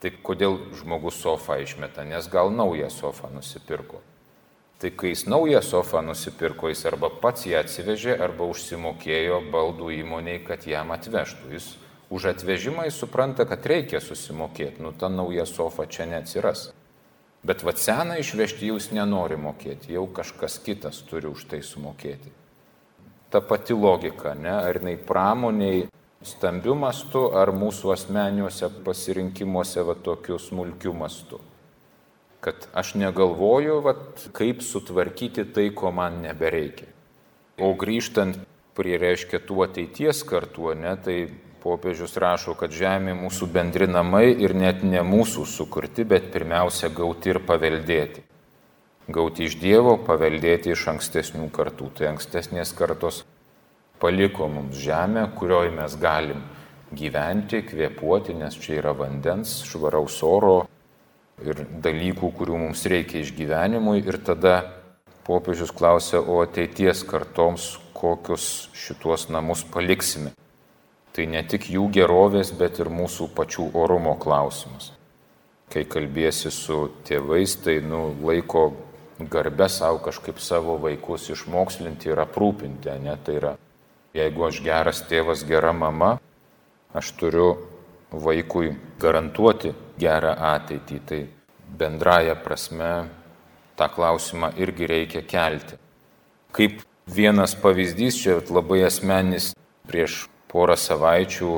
Tai 0.02 0.14
kodėl 0.26 0.58
žmogus 0.80 1.20
sofą 1.22 1.60
išmeta, 1.62 2.06
nes 2.08 2.30
gal 2.32 2.50
naują 2.54 2.90
sofą 2.90 3.30
nusipirko. 3.34 4.02
Tai 4.82 4.90
kai 4.98 5.12
jis 5.12 5.28
naują 5.30 5.62
sofą 5.62 6.02
nusipirko, 6.02 6.72
jis 6.72 6.88
arba 6.90 7.12
pats 7.22 7.46
ją 7.46 7.60
atsivežė, 7.62 8.16
arba 8.18 8.48
užsimokėjo 8.50 9.44
baldų 9.54 9.92
įmoniai, 10.00 10.42
kad 10.42 10.66
jam 10.66 10.90
atvežtų. 10.96 11.52
Jis 11.54 11.68
už 12.10 12.32
atvežimą 12.34 12.88
jis 12.88 12.98
supranta, 12.98 13.46
kad 13.46 13.66
reikia 13.70 14.02
susimokėti, 14.02 14.82
nu 14.82 14.90
ta 14.92 15.10
nauja 15.10 15.46
sofa 15.46 15.86
čia 15.86 16.10
neatsiras. 16.10 16.72
Bet 17.48 17.64
va 17.66 17.74
seną 17.74 18.20
išvežti 18.22 18.70
jūs 18.70 18.92
nenori 18.94 19.38
mokėti, 19.42 19.96
jau 19.96 20.06
kažkas 20.14 20.60
kitas 20.62 21.02
turi 21.10 21.30
už 21.32 21.48
tai 21.50 21.64
sumokėti. 21.66 22.30
Ta 23.34 23.42
pati 23.42 23.74
logika, 23.74 24.36
ne? 24.38 24.54
ar 24.54 24.78
jinai 24.78 24.98
pramoniai 25.00 25.88
stambių 26.22 26.76
mastų, 26.84 27.24
ar 27.42 27.50
mūsų 27.56 27.96
asmeniuose 27.96 28.70
pasirinkimuose 28.86 29.88
va 29.88 29.98
tokiu 29.98 30.38
smulkiu 30.38 30.94
mastu 30.94 31.42
kad 32.42 32.68
aš 32.74 32.96
negalvoju, 32.98 33.80
vat, 33.86 34.26
kaip 34.34 34.64
sutvarkyti 34.66 35.46
tai, 35.54 35.70
ko 35.78 35.92
man 35.94 36.24
nebereikia. 36.26 36.90
O 37.62 37.76
grįžtant 37.78 38.40
prie, 38.78 38.96
reiškia, 38.98 39.44
tų 39.46 39.62
ateities 39.68 40.24
kartų, 40.26 40.74
ne, 40.82 40.96
tai 41.06 41.18
popiežius 41.62 42.18
rašo, 42.20 42.56
kad 42.58 42.74
žemė 42.74 43.14
mūsų 43.18 43.48
bendri 43.54 43.88
namai 43.88 44.32
ir 44.34 44.56
net 44.58 44.84
ne 44.84 45.04
mūsų 45.06 45.46
sukurti, 45.46 46.06
bet 46.08 46.32
pirmiausia 46.34 46.90
gauti 46.94 47.34
ir 47.34 47.42
paveldėti. 47.46 48.26
Gauti 49.12 49.48
iš 49.50 49.58
Dievo, 49.62 49.98
paveldėti 50.06 50.74
iš 50.74 50.88
ankstesnių 50.94 51.50
kartų. 51.54 51.90
Tai 51.98 52.12
ankstesnės 52.14 52.74
kartos 52.78 53.24
paliko 54.02 54.48
mums 54.50 54.78
žemę, 54.82 55.28
kurioje 55.38 55.74
mes 55.76 55.96
galim 56.02 56.44
gyventi, 56.96 57.64
kvėpuoti, 57.66 58.36
nes 58.38 58.58
čia 58.60 58.78
yra 58.82 58.94
vandens, 58.98 59.62
švaraus 59.68 60.20
oro, 60.28 60.62
ir 61.42 61.64
dalykų, 61.84 62.32
kurių 62.38 62.60
mums 62.66 62.86
reikia 62.90 63.22
išgyvenimui. 63.24 64.02
Ir 64.06 64.20
tada 64.26 64.56
popiežius 65.28 65.74
klausia, 65.76 66.22
o 66.22 66.42
ateities 66.44 67.04
kartoms 67.08 67.76
kokius 67.98 68.70
šituos 68.78 69.30
namus 69.34 69.66
paliksime. 69.74 70.34
Tai 71.12 71.26
ne 71.28 71.42
tik 71.44 71.68
jų 71.74 71.90
gerovės, 71.92 72.54
bet 72.56 72.80
ir 72.80 72.88
mūsų 72.92 73.32
pačių 73.36 73.68
orumo 73.76 74.16
klausimas. 74.20 74.94
Kai 75.72 75.84
kalbėsi 75.88 76.52
su 76.52 76.86
tėvais, 77.08 77.58
tai 77.64 77.80
nu, 77.84 78.14
laiko 78.24 78.70
garbę 79.20 79.68
savo 79.70 80.00
kažkaip 80.04 80.40
savo 80.40 80.78
vaikus 80.82 81.30
išmokslinti 81.32 82.12
ir 82.12 82.24
aprūpinti. 82.24 82.96
Ne? 83.04 83.18
Tai 83.24 83.36
yra, 83.38 83.54
jeigu 84.16 84.48
aš 84.48 84.62
geras 84.64 85.04
tėvas, 85.10 85.44
gera 85.48 85.74
mama, 85.76 86.16
aš 86.94 87.12
turiu 87.20 87.50
vaikui 88.12 88.76
garantuoti 89.00 89.74
gerą 90.00 90.34
ateitį. 90.56 91.00
Tai 91.08 91.22
bendraja 91.78 92.36
prasme 92.40 92.92
tą 93.80 93.88
klausimą 93.92 94.54
irgi 94.60 94.88
reikia 94.88 95.24
kelti. 95.28 95.80
Kaip 96.52 96.82
vienas 97.08 97.56
pavyzdys, 97.56 98.20
čia 98.20 98.40
labai 98.52 98.84
asmenis, 98.88 99.54
prieš 99.88 100.26
porą 100.52 100.76
savaičių 100.76 101.52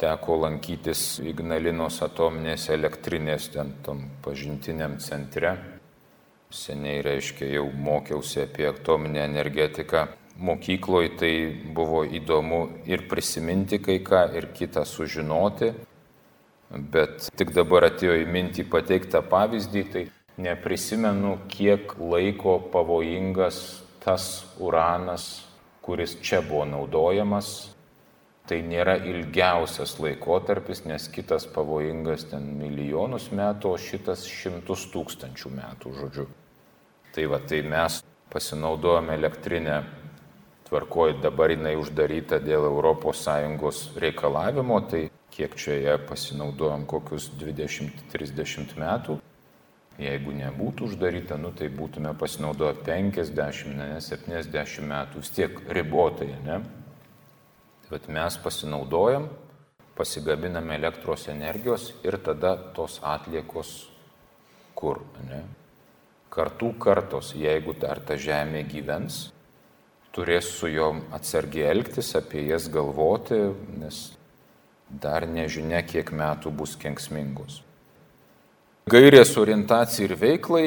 teko 0.00 0.36
lankytis 0.44 1.18
Ignalinos 1.24 2.00
atominės 2.04 2.68
elektrinės 2.72 3.50
ten 3.52 3.74
tam 3.84 4.06
pažintiniam 4.24 4.98
centre. 5.04 5.56
Seniai 6.52 7.02
reiškia, 7.04 7.48
jau 7.58 7.66
mokiausi 7.68 8.44
apie 8.46 8.68
atominę 8.70 9.24
energetiką. 9.26 10.06
Mokykloje 10.36 11.12
tai 11.20 11.32
buvo 11.76 12.04
įdomu 12.04 12.60
ir 12.88 13.06
prisiminti 13.08 13.80
kai 13.82 13.98
ką, 14.04 14.26
ir 14.36 14.50
kitą 14.56 14.84
sužinoti. 14.84 15.72
Bet 16.70 17.30
tik 17.36 17.52
dabar 17.56 17.88
atėjo 17.90 18.16
į 18.20 18.26
mintį 18.32 18.66
pateiktą 18.70 19.22
pavyzdį, 19.24 19.82
tai 19.92 20.04
neprisimenu, 20.36 21.36
kiek 21.48 21.94
laiko 22.00 22.58
pavojingas 22.72 23.60
tas 24.04 24.44
uranas, 24.60 25.46
kuris 25.82 26.16
čia 26.20 26.42
buvo 26.44 26.66
naudojamas, 26.68 27.75
tai 28.46 28.60
nėra 28.62 28.96
ilgiausias 29.02 29.96
laikotarpis, 30.02 30.84
nes 30.86 31.08
kitas 31.12 31.46
pavojingas 31.50 32.28
ten 32.30 32.46
milijonus 32.60 33.30
metų, 33.34 33.74
o 33.74 33.80
šitas 33.80 34.26
šimtus 34.30 34.86
tūkstančių 34.94 35.52
metų, 35.56 35.94
žodžiu. 36.00 36.26
Tai 37.16 37.26
va, 37.32 37.40
tai 37.40 37.62
mes 37.66 38.00
pasinaudojame 38.32 39.16
elektrinę 39.16 39.80
tvarkoj, 40.68 41.18
dabar 41.22 41.54
jinai 41.54 41.76
uždaryta 41.78 42.40
dėl 42.42 42.68
ES 42.70 43.80
reikalavimo, 44.02 44.80
tai 44.90 45.06
kiek 45.30 45.54
čia 45.58 45.78
ją 45.82 45.96
pasinaudojom 46.08 46.86
kokius 46.90 47.30
20-30 47.38 48.76
metų. 48.80 49.20
Jeigu 49.96 50.32
nebūtų 50.36 50.90
uždaryta, 50.90 51.38
nu, 51.40 51.54
tai 51.56 51.70
būtume 51.72 52.12
pasinaudoję 52.20 52.74
50, 52.84 53.76
ne 53.78 54.00
70 54.04 54.84
metų, 54.84 55.22
vis 55.22 55.30
tiek 55.32 55.62
ribotai, 55.72 56.34
ne? 56.44 56.60
Bet 57.90 58.08
mes 58.10 58.36
pasinaudojam, 58.42 59.28
pasigabiname 59.96 60.74
elektros 60.74 61.28
energijos 61.30 61.92
ir 62.04 62.18
tada 62.18 62.56
tos 62.74 62.98
atliekos 63.04 63.76
kur, 64.76 65.00
ne? 65.28 65.44
Kartų 66.36 66.72
kartos, 66.82 67.30
jeigu 67.38 67.72
dar 67.80 68.02
ta 68.04 68.18
žemė 68.20 68.64
gyvens, 68.68 69.30
turės 70.12 70.50
su 70.58 70.68
juom 70.68 71.04
atsargiai 71.16 71.70
elgtis, 71.70 72.10
apie 72.18 72.42
jas 72.48 72.66
galvoti, 72.72 73.38
nes 73.80 74.00
dar 74.90 75.24
nežinia, 75.28 75.80
kiek 75.86 76.12
metų 76.12 76.52
bus 76.52 76.74
kenksmingus. 76.80 77.62
Gairės 78.90 79.32
orientacijai 79.40 80.10
ir 80.10 80.16
veiklai 80.20 80.66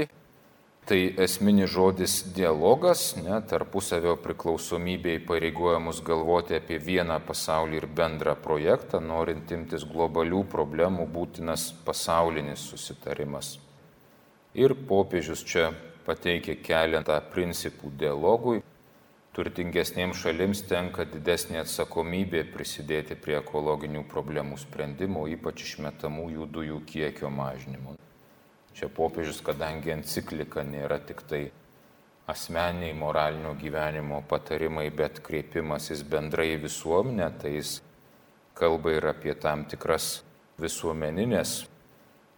Tai 0.89 1.13
esminis 1.21 1.69
žodis 1.69 2.13
dialogas, 2.33 3.11
ne, 3.21 3.35
tarpusavio 3.45 4.15
priklausomybė 4.23 5.19
įpareigoja 5.19 5.77
mus 5.85 5.99
galvoti 6.01 6.55
apie 6.57 6.79
vieną 6.81 7.19
pasaulį 7.27 7.77
ir 7.77 7.85
bendrą 7.99 8.33
projektą, 8.45 8.97
norint 9.11 9.53
imtis 9.53 9.85
globalių 9.91 10.39
problemų 10.49 11.05
būtinas 11.13 11.67
pasaulinis 11.85 12.63
susitarimas. 12.71 13.51
Ir 14.57 14.73
popiežius 14.89 15.45
čia 15.45 15.67
pateikia 16.09 16.57
keletą 16.57 17.21
principų 17.37 17.93
dialogui. 18.01 18.65
Turtingesniems 19.37 20.25
šalims 20.25 20.65
tenka 20.73 21.05
didesnė 21.05 21.61
atsakomybė 21.67 22.47
prisidėti 22.49 23.13
prie 23.13 23.37
ekologinių 23.43 24.07
problemų 24.09 24.57
sprendimo, 24.65 25.29
ypač 25.37 25.69
išmetamųjų 25.69 26.49
dujų 26.57 26.85
kiekio 26.89 27.29
mažinimo. 27.29 27.99
Čia 28.77 28.89
popiežius, 28.93 29.41
kadangi 29.45 29.93
enciklika 29.93 30.63
nėra 30.63 30.99
tik 31.03 31.23
tai 31.27 31.43
asmeniai 32.29 32.93
moralinio 32.93 33.55
gyvenimo 33.57 34.21
patarimai, 34.29 34.89
bet 34.93 35.23
kreipimasis 35.25 36.03
bendrai 36.05 36.53
visuomenė, 36.61 37.29
tai 37.41 37.55
jis 37.57 37.79
kalba 38.59 38.93
ir 38.93 39.07
apie 39.09 39.33
tam 39.39 39.65
tikras 39.69 40.19
visuomeninės 40.61 41.63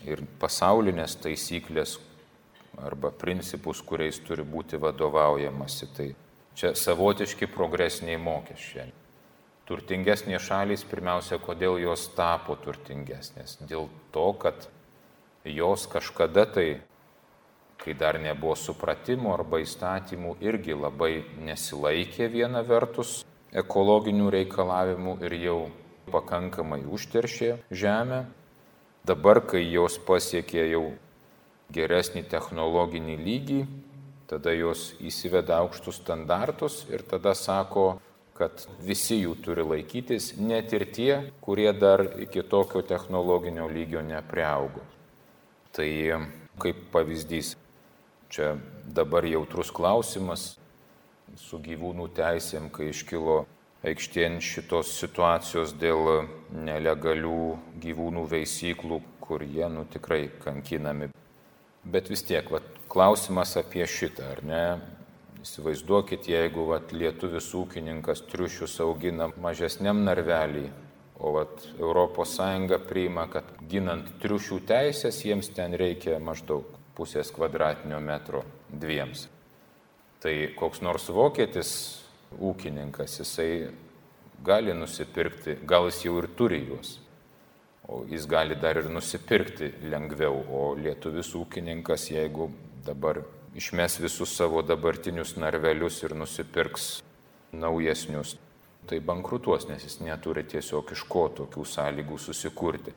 ir 0.08 0.24
pasaulinės 0.42 1.18
taisyklės 1.22 1.98
arba 2.82 3.12
principus, 3.12 3.82
kuriais 3.84 4.20
turi 4.24 4.46
būti 4.48 4.80
vadovaujamasi. 4.82 5.90
Tai 5.98 6.08
čia 6.58 6.74
savotiški 6.78 7.50
progresiniai 7.52 8.20
mokesčiai. 8.22 8.90
Turtingesnės 9.68 10.48
šalys 10.48 10.84
pirmiausia, 10.88 11.38
kodėl 11.40 11.78
jos 11.84 12.08
tapo 12.16 12.58
turtingesnės? 12.60 13.60
Dėl 13.68 13.90
to, 14.16 14.28
kad 14.42 14.68
jos 15.46 15.88
kažkada 15.88 16.46
tai, 16.46 16.82
kai 17.82 17.94
dar 17.98 18.20
nebuvo 18.22 18.56
supratimo 18.56 19.34
arba 19.34 19.62
įstatymų, 19.64 20.36
irgi 20.42 20.78
labai 20.78 21.24
nesilaikė 21.42 22.30
viena 22.30 22.62
vertus 22.62 23.22
ekologinių 23.52 24.30
reikalavimų 24.32 25.18
ir 25.26 25.38
jau 25.42 25.60
pakankamai 26.12 26.84
užteršė 26.86 27.56
žemę. 27.72 28.26
Dabar, 29.06 29.42
kai 29.42 29.64
jos 29.66 29.98
pasiekė 29.98 30.68
jau 30.70 30.84
geresnį 31.74 32.22
technologinį 32.30 33.18
lygį, 33.18 33.62
tada 34.30 34.54
jos 34.54 34.92
įsiveda 35.02 35.58
aukštus 35.64 36.04
standartus 36.04 36.84
ir 36.92 37.02
tada 37.02 37.34
sako, 37.34 37.98
kad 38.38 38.64
visi 38.82 39.20
jų 39.24 39.36
turi 39.44 39.66
laikytis, 39.66 40.36
net 40.38 40.72
ir 40.74 40.88
tie, 40.94 41.12
kurie 41.44 41.70
dar 41.74 42.06
iki 42.26 42.44
tokio 42.48 42.82
technologinio 42.86 43.68
lygio 43.70 44.02
nepriaugo. 44.06 44.86
Tai 45.72 45.90
kaip 46.60 46.80
pavyzdys, 46.92 47.56
čia 48.32 48.58
dabar 48.92 49.24
jautrus 49.24 49.72
klausimas 49.72 50.56
su 51.40 51.60
gyvūnų 51.64 52.10
teisėm, 52.16 52.68
kai 52.74 52.90
iškilo 52.92 53.46
aikštien 53.88 54.42
šitos 54.44 54.92
situacijos 55.00 55.74
dėl 55.80 56.28
nelegalių 56.52 57.56
gyvūnų 57.82 58.26
veisyklų, 58.34 59.00
kur 59.24 59.44
jie 59.48 59.68
nu 59.72 59.86
tikrai 59.90 60.26
kankinami. 60.44 61.10
Bet 61.82 62.12
vis 62.12 62.22
tiek, 62.28 62.46
va, 62.52 62.60
klausimas 62.92 63.56
apie 63.58 63.88
šitą, 63.90 64.28
ar 64.36 64.44
ne? 64.46 64.64
Įsivaizduokit, 65.42 66.28
jeigu 66.30 66.68
va, 66.68 66.78
lietuvis 66.94 67.48
ūkininkas 67.58 68.28
triušius 68.30 68.76
augina 68.84 69.32
mažesniam 69.42 70.04
narvelį, 70.06 70.68
O 71.22 71.32
vat 71.36 71.62
ES 71.78 72.38
priima, 72.90 73.28
kad 73.30 73.46
ginant 73.70 74.08
triušių 74.24 74.58
teisės 74.66 75.20
jiems 75.22 75.52
ten 75.54 75.76
reikia 75.78 76.18
maždaug 76.20 76.66
pusės 76.98 77.30
kvadratinio 77.32 78.00
metro 78.02 78.42
dviems. 78.70 79.28
Tai 80.22 80.34
koks 80.58 80.82
nors 80.82 81.08
vokietis 81.14 81.72
ūkininkas, 82.38 83.20
jisai 83.22 83.70
gali 84.44 84.74
nusipirkti, 84.74 85.60
gal 85.66 85.90
jis 85.90 86.04
jau 86.06 86.18
ir 86.22 86.28
turi 86.38 86.62
juos, 86.66 86.96
o 87.86 88.04
jis 88.10 88.26
gali 88.30 88.58
dar 88.58 88.82
ir 88.82 88.90
nusipirkti 88.90 89.74
lengviau, 89.94 90.42
o 90.50 90.62
lietuvis 90.78 91.34
ūkininkas, 91.38 92.10
jeigu 92.14 92.50
dabar 92.86 93.22
išmes 93.58 94.00
visus 94.02 94.34
savo 94.38 94.62
dabartinius 94.66 95.36
narvelius 95.38 96.02
ir 96.06 96.16
nusipirks 96.18 97.02
naujesnius, 97.52 98.38
tai 98.90 99.00
bankrutuos, 99.00 99.68
nes 99.70 99.84
jis 99.86 100.00
neturi 100.02 100.44
tiesiog 100.48 100.92
iš 100.96 101.04
ko 101.10 101.28
tokių 101.38 101.66
sąlygų 101.68 102.18
susikurti. 102.20 102.94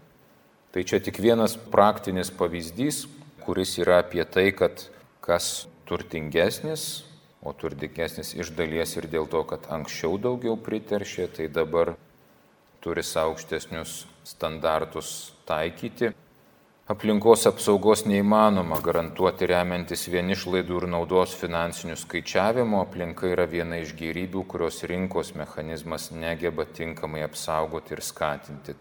Tai 0.75 0.83
čia 0.83 0.99
tik 0.99 1.21
vienas 1.23 1.55
praktinis 1.71 2.33
pavyzdys, 2.35 3.05
kuris 3.45 3.77
yra 3.79 4.01
apie 4.03 4.25
tai, 4.25 4.49
kad 4.57 4.89
kas 5.25 5.69
turtingesnis, 5.87 7.05
o 7.45 7.53
turtingesnis 7.53 8.33
iš 8.35 8.51
dalies 8.57 8.97
ir 8.97 9.07
dėl 9.13 9.29
to, 9.31 9.45
kad 9.47 9.69
anksčiau 9.71 10.17
daugiau 10.19 10.57
priteršė, 10.57 11.29
tai 11.37 11.47
dabar 11.53 11.95
turi 12.85 13.05
aukštesnius 13.05 14.05
standartus 14.25 15.35
taikyti 15.49 16.15
Aplinkos 16.85 17.47
apsaugos 17.49 18.03
neįmanoma 18.05 18.77
garantuoti 18.85 19.47
remiantis 19.49 20.03
vien 20.13 20.29
išlaidų 20.35 20.83
ir 20.83 20.85
naudos 20.93 21.33
finansinių 21.41 21.95
skaičiavimų, 21.97 22.83
aplinka 22.85 23.31
yra 23.31 23.47
viena 23.49 23.79
iš 23.81 23.95
gyrybių, 23.97 24.43
kurios 24.45 24.83
rinkos 24.85 25.31
mechanizmas 25.33 26.11
negeba 26.13 26.67
tinkamai 26.69 27.23
apsaugoti 27.25 27.97
ir 27.97 28.03
skatinti. 28.05 28.75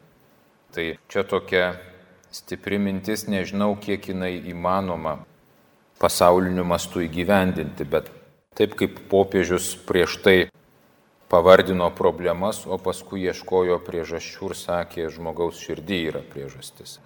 Tai 0.76 0.86
čia 1.08 1.24
tokia 1.24 1.62
stipri 2.28 2.82
mintis, 2.89 3.24
nežinau, 3.32 3.78
kiek 3.80 4.12
jinai 4.12 4.34
įmanoma 4.52 5.16
pasauliniu 6.04 6.68
mastu 6.68 7.06
įgyvendinti, 7.08 7.88
bet 7.88 8.12
taip 8.60 8.76
kaip 8.84 9.00
popiežius 9.16 9.78
prieš 9.88 10.20
tai 10.28 10.36
pavardino 11.32 11.88
problemas, 11.96 12.66
o 12.68 12.76
paskui 12.76 13.24
ieškojo 13.32 13.80
priežasčių 13.88 14.52
ir 14.52 14.60
sakė, 14.66 15.10
žmogaus 15.16 15.63
širdį 15.63 16.04
yra 16.12 16.26
priežastis. 16.36 17.00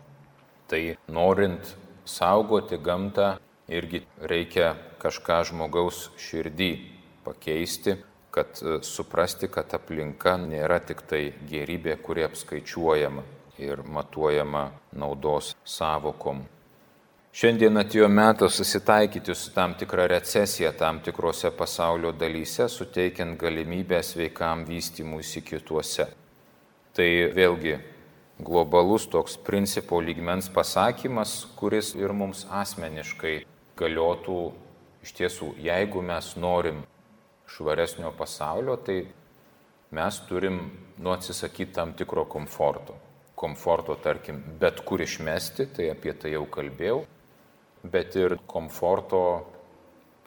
Tai 0.68 0.98
norint 1.08 1.76
saugoti 2.06 2.78
gamtą 2.84 3.38
irgi 3.72 4.02
reikia 4.20 4.74
kažką 5.00 5.40
žmogaus 5.48 6.10
širdį 6.20 6.72
pakeisti, 7.24 7.96
kad 8.32 8.60
e, 8.60 8.78
suprasti, 8.84 9.48
kad 9.52 9.72
aplinka 9.78 10.36
nėra 10.42 10.82
tik 10.84 11.06
tai 11.08 11.24
gerybė, 11.50 11.96
kuri 12.04 12.28
apskaičiuojama 12.28 13.24
ir 13.64 13.82
matuojama 13.84 14.68
naudos 15.00 15.56
savokom. 15.64 16.44
Šiandien 17.38 17.78
atėjo 17.78 18.08
metas 18.10 18.56
susitaikyti 18.58 19.36
su 19.36 19.52
tam 19.54 19.76
tikra 19.78 20.08
recesija 20.10 20.72
tam 20.74 21.00
tikrose 21.06 21.52
pasaulio 21.56 22.12
dalyse, 22.12 22.66
suteikiant 22.68 23.38
galimybę 23.40 24.00
sveikam 24.04 24.64
vystimuisi 24.66 25.44
kituose. 25.46 26.08
Tai 26.98 27.10
vėlgi 27.38 27.76
globalus 28.40 29.08
toks 29.10 29.38
principo 29.38 30.00
lygmens 30.02 30.50
pasakymas, 30.54 31.48
kuris 31.58 31.94
ir 31.98 32.14
mums 32.14 32.46
asmeniškai 32.54 33.40
galiotų 33.78 34.42
iš 35.06 35.14
tiesų, 35.18 35.54
jeigu 35.62 36.04
mes 36.06 36.34
norim 36.38 36.84
švaresnio 37.48 38.12
pasaulio, 38.18 38.76
tai 38.78 39.06
mes 39.92 40.20
turim 40.30 40.60
nu 40.98 41.14
atsisakyti 41.14 41.74
tam 41.74 41.94
tikro 41.98 42.26
komforto. 42.26 42.98
Komforto, 43.38 43.96
tarkim, 44.02 44.42
bet 44.60 44.82
kur 44.86 45.02
išmesti, 45.02 45.68
tai 45.74 45.92
apie 45.94 46.14
tai 46.18 46.34
jau 46.34 46.46
kalbėjau, 46.50 47.04
bet 47.86 48.18
ir 48.18 48.38
komforto, 48.50 49.22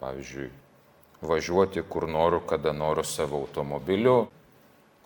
pavyzdžiui, 0.01 0.51
važiuoti 1.27 1.83
kur 1.91 2.07
noriu, 2.09 2.41
kada 2.47 2.73
noriu 2.73 3.05
savo 3.05 3.43
automobiliu, 3.43 4.31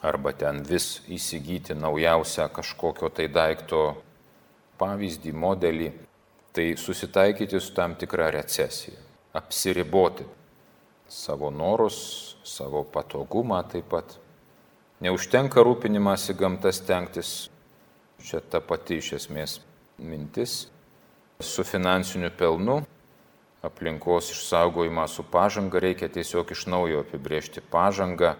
arba 0.05 0.35
ten 0.37 0.61
vis 0.69 1.01
įsigyti 1.09 1.75
naujausią 1.75 2.51
kažkokio 2.53 3.09
tai 3.09 3.31
daikto 3.33 3.81
pavyzdį, 4.79 5.33
modelį, 5.33 5.91
tai 6.55 6.75
susitaikyti 6.79 7.61
su 7.61 7.73
tam 7.75 7.97
tikra 7.99 8.29
recesija, 8.35 9.01
apsiriboti 9.35 10.27
savo 11.09 11.51
norus, 11.51 11.97
savo 12.45 12.85
patogumą 12.85 13.63
taip 13.71 13.89
pat. 13.91 14.19
Neužtenka 15.05 15.63
rūpinimąsi 15.65 16.37
gamta 16.39 16.73
stengtis, 16.73 17.49
čia 18.23 18.41
ta 18.41 18.61
pati 18.61 19.01
iš 19.01 19.13
esmės 19.19 19.59
mintis, 19.99 20.67
su 21.41 21.65
finansiniu 21.67 22.31
pelnu, 22.39 22.83
aplinkos 23.65 24.31
išsaugojimą 24.33 25.07
su 25.09 25.25
pažanga 25.33 25.81
reikia 25.81 26.09
tiesiog 26.09 26.53
iš 26.53 26.67
naujo 26.71 27.03
apibriežti 27.05 27.63
pažangą. 27.73 28.35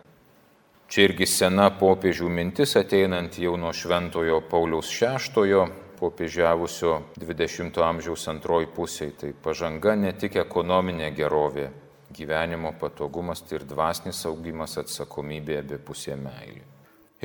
Čia 0.95 1.09
irgi 1.09 1.27
sena 1.27 1.65
popiežių 1.75 2.29
mintis 2.31 2.77
ateinant 2.79 3.35
jau 3.43 3.57
nuo 3.59 3.73
Šventojo 3.75 4.37
Pauliaus 4.47 4.93
VI, 4.95 5.65
popiežiavusio 5.99 6.93
20-ojo 7.19 7.83
amžiaus 7.83 8.29
antroji 8.31 8.69
pusė. 8.77 9.09
Tai 9.19 9.33
pažanga 9.43 9.97
ne 9.99 10.13
tik 10.15 10.39
ekonominė 10.45 11.11
gerovė, 11.19 11.67
gyvenimo 12.15 12.71
patogumas, 12.79 13.43
tai 13.43 13.59
ir 13.59 13.67
dvasinis 13.67 14.23
augimas, 14.31 14.79
atsakomybė, 14.85 15.59
abipusė 15.65 16.15
meilė. 16.15 16.63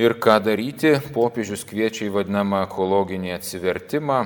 Ir 0.02 0.18
ką 0.18 0.42
daryti, 0.50 0.98
popiežius 1.14 1.62
kviečia 1.70 2.08
į 2.10 2.16
vadinamą 2.18 2.66
ekologinį 2.66 3.38
atsivertimą 3.38 4.24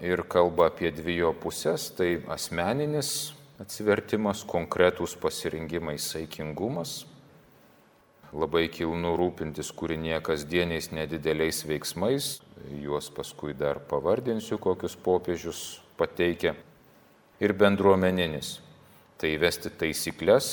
ir 0.00 0.24
kalba 0.24 0.72
apie 0.72 0.88
dvi 0.88 1.20
jo 1.20 1.36
pusės- 1.36 1.90
tai 2.00 2.14
asmeninis 2.32 3.34
atsivertimas, 3.60 4.40
konkretūs 4.48 5.20
pasirinkimai, 5.20 6.00
saikingumas, 6.00 7.02
labai 8.34 8.66
kilnu 8.72 9.14
rūpintis 9.18 9.70
kūrinė 9.76 10.18
kasdieniais 10.24 10.90
nedideliais 10.94 11.62
veiksmais, 11.68 12.38
juos 12.82 13.10
paskui 13.14 13.54
dar 13.54 13.80
pavardinsiu, 13.90 14.58
kokius 14.58 14.96
popiežius 14.98 15.64
pateikia, 15.98 16.54
ir 17.42 17.54
bendruomeninis. 17.58 18.58
Tai 19.18 19.30
įvesti 19.36 19.70
taisyklės 19.78 20.48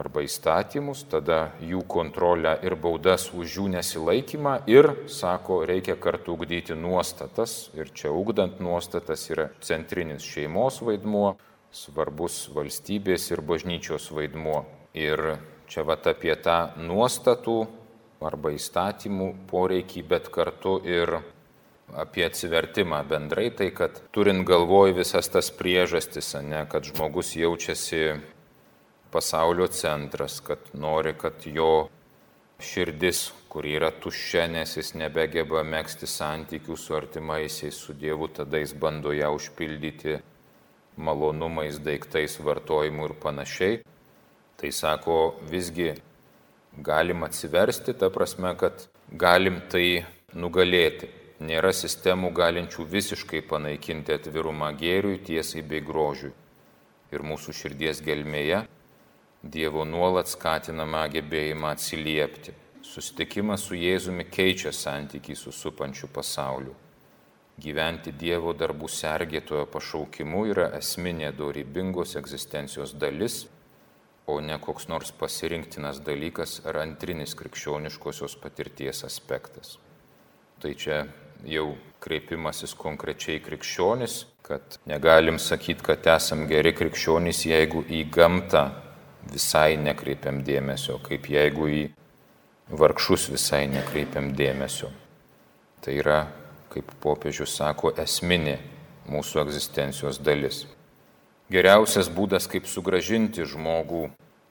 arba 0.00 0.22
įstatymus, 0.24 1.02
tada 1.10 1.50
jų 1.66 1.82
kontrolę 1.90 2.54
ir 2.64 2.76
baudas 2.78 3.28
už 3.34 3.58
jų 3.58 3.66
nesilaikymą 3.74 4.60
ir, 4.70 4.88
sako, 5.10 5.60
reikia 5.68 5.96
kartu 6.00 6.36
ugdyti 6.38 6.76
nuostatas. 6.78 7.68
Ir 7.76 7.90
čia 7.92 8.12
ugdant 8.14 8.62
nuostatas 8.62 9.26
yra 9.32 9.50
centrinis 9.60 10.24
šeimos 10.24 10.80
vaidmuo, 10.86 11.34
svarbus 11.74 12.46
valstybės 12.54 13.28
ir 13.34 13.42
bažnyčios 13.46 14.08
vaidmuo. 14.14 14.64
Ir 14.94 15.36
čia 15.70 15.84
vat 15.86 16.08
apie 16.10 16.34
tą 16.34 16.74
nuostatų 16.82 17.60
arba 18.20 18.52
įstatymų 18.52 19.30
poreikį, 19.50 20.02
bet 20.10 20.28
kartu 20.34 20.76
ir 20.84 21.20
apie 21.96 22.26
atsivertimą 22.26 23.00
bendrai, 23.08 23.48
tai 23.50 23.70
kad 23.74 23.96
turint 24.14 24.44
galvoj 24.46 24.94
visas 24.98 25.30
tas 25.32 25.50
priežastis, 25.54 26.34
ne, 26.42 26.64
kad 26.70 26.86
žmogus 26.86 27.32
jaučiasi 27.38 28.20
pasaulio 29.10 29.66
centras, 29.74 30.38
kad 30.44 30.70
nori, 30.74 31.14
kad 31.18 31.46
jo 31.46 31.88
širdis, 32.62 33.30
kur 33.50 33.66
yra 33.66 33.90
tuščia, 33.90 34.46
nes 34.52 34.76
jis 34.76 34.92
nebegeba 34.94 35.64
mėgsti 35.66 36.06
santykių 36.06 36.76
su 36.78 36.94
artimaisiais, 36.94 37.74
su 37.74 37.96
Dievu, 37.96 38.28
tada 38.30 38.60
jis 38.60 38.76
bando 38.78 39.14
ją 39.16 39.32
užpildyti 39.34 40.20
malonumais, 41.00 41.80
daiktais, 41.82 42.36
vartojimu 42.44 43.08
ir 43.08 43.16
panašiai. 43.22 43.80
Tai 44.60 44.72
sako, 44.76 45.16
visgi 45.48 45.94
galim 46.76 47.22
atsiversti, 47.24 47.94
ta 47.96 48.10
prasme, 48.12 48.52
kad 48.60 48.82
galim 49.08 49.62
tai 49.72 50.04
nugalėti 50.36 51.08
nėra 51.40 51.70
sistemų 51.72 52.28
galinčių 52.36 52.84
visiškai 52.84 53.40
panaikinti 53.48 54.12
atvirumą 54.18 54.74
gėriui, 54.76 55.22
tiesai 55.24 55.62
bei 55.64 55.80
grožiui. 55.80 56.34
Ir 57.10 57.24
mūsų 57.26 57.56
širdies 57.56 58.04
gelmėje 58.04 58.66
Dievo 59.40 59.86
nuolat 59.88 60.28
skatinama 60.28 61.06
gebėjimą 61.08 61.70
atsiliepti. 61.72 62.52
Susitikimas 62.84 63.62
su 63.64 63.78
Jėzumi 63.78 64.26
keičia 64.28 64.68
santykį 64.76 65.36
su 65.40 65.52
supančiu 65.56 66.10
pasauliu. 66.12 66.74
Gyventi 67.60 68.12
Dievo 68.12 68.52
darbų 68.52 68.92
sergėtojo 68.92 69.64
pašaukimu 69.72 70.44
yra 70.52 70.68
esminė 70.76 71.32
dorybingos 71.32 72.12
egzistencijos 72.20 72.92
dalis, 73.00 73.46
o 74.30 74.40
ne 74.44 74.56
koks 74.62 74.88
nors 74.88 75.12
pasirinktinas 75.16 76.00
dalykas 76.06 76.60
ar 76.68 76.80
antrinis 76.84 77.34
krikščioniškosios 77.38 78.36
patirties 78.42 79.04
aspektas. 79.06 79.78
Tai 80.60 80.74
čia 80.76 81.04
jau 81.48 81.72
kreipimasis 82.00 82.74
konkrečiai 82.76 83.40
krikščionis, 83.44 84.24
kad 84.44 84.78
negalim 84.88 85.38
sakyti, 85.38 85.84
kad 85.84 86.06
esam 86.14 86.46
geri 86.50 86.72
krikščionys, 86.76 87.44
jeigu 87.46 87.84
į 87.88 88.04
gamtą 88.12 88.64
visai 89.30 89.76
nekreipiam 89.80 90.42
dėmesio, 90.44 90.98
kaip 91.04 91.28
jeigu 91.30 91.68
į 91.68 91.82
vargšus 92.70 93.28
visai 93.32 93.66
nekreipiam 93.70 94.32
dėmesio. 94.36 94.90
Tai 95.80 95.94
yra, 95.96 96.20
kaip 96.72 96.92
popiežius 97.02 97.54
sako, 97.56 97.94
esminė 97.98 98.58
mūsų 99.10 99.44
egzistencijos 99.44 100.20
dalis. 100.22 100.64
Geriausias 101.50 102.06
būdas, 102.14 102.44
kaip 102.46 102.68
sugražinti 102.70 103.42
žmogų 103.42 104.04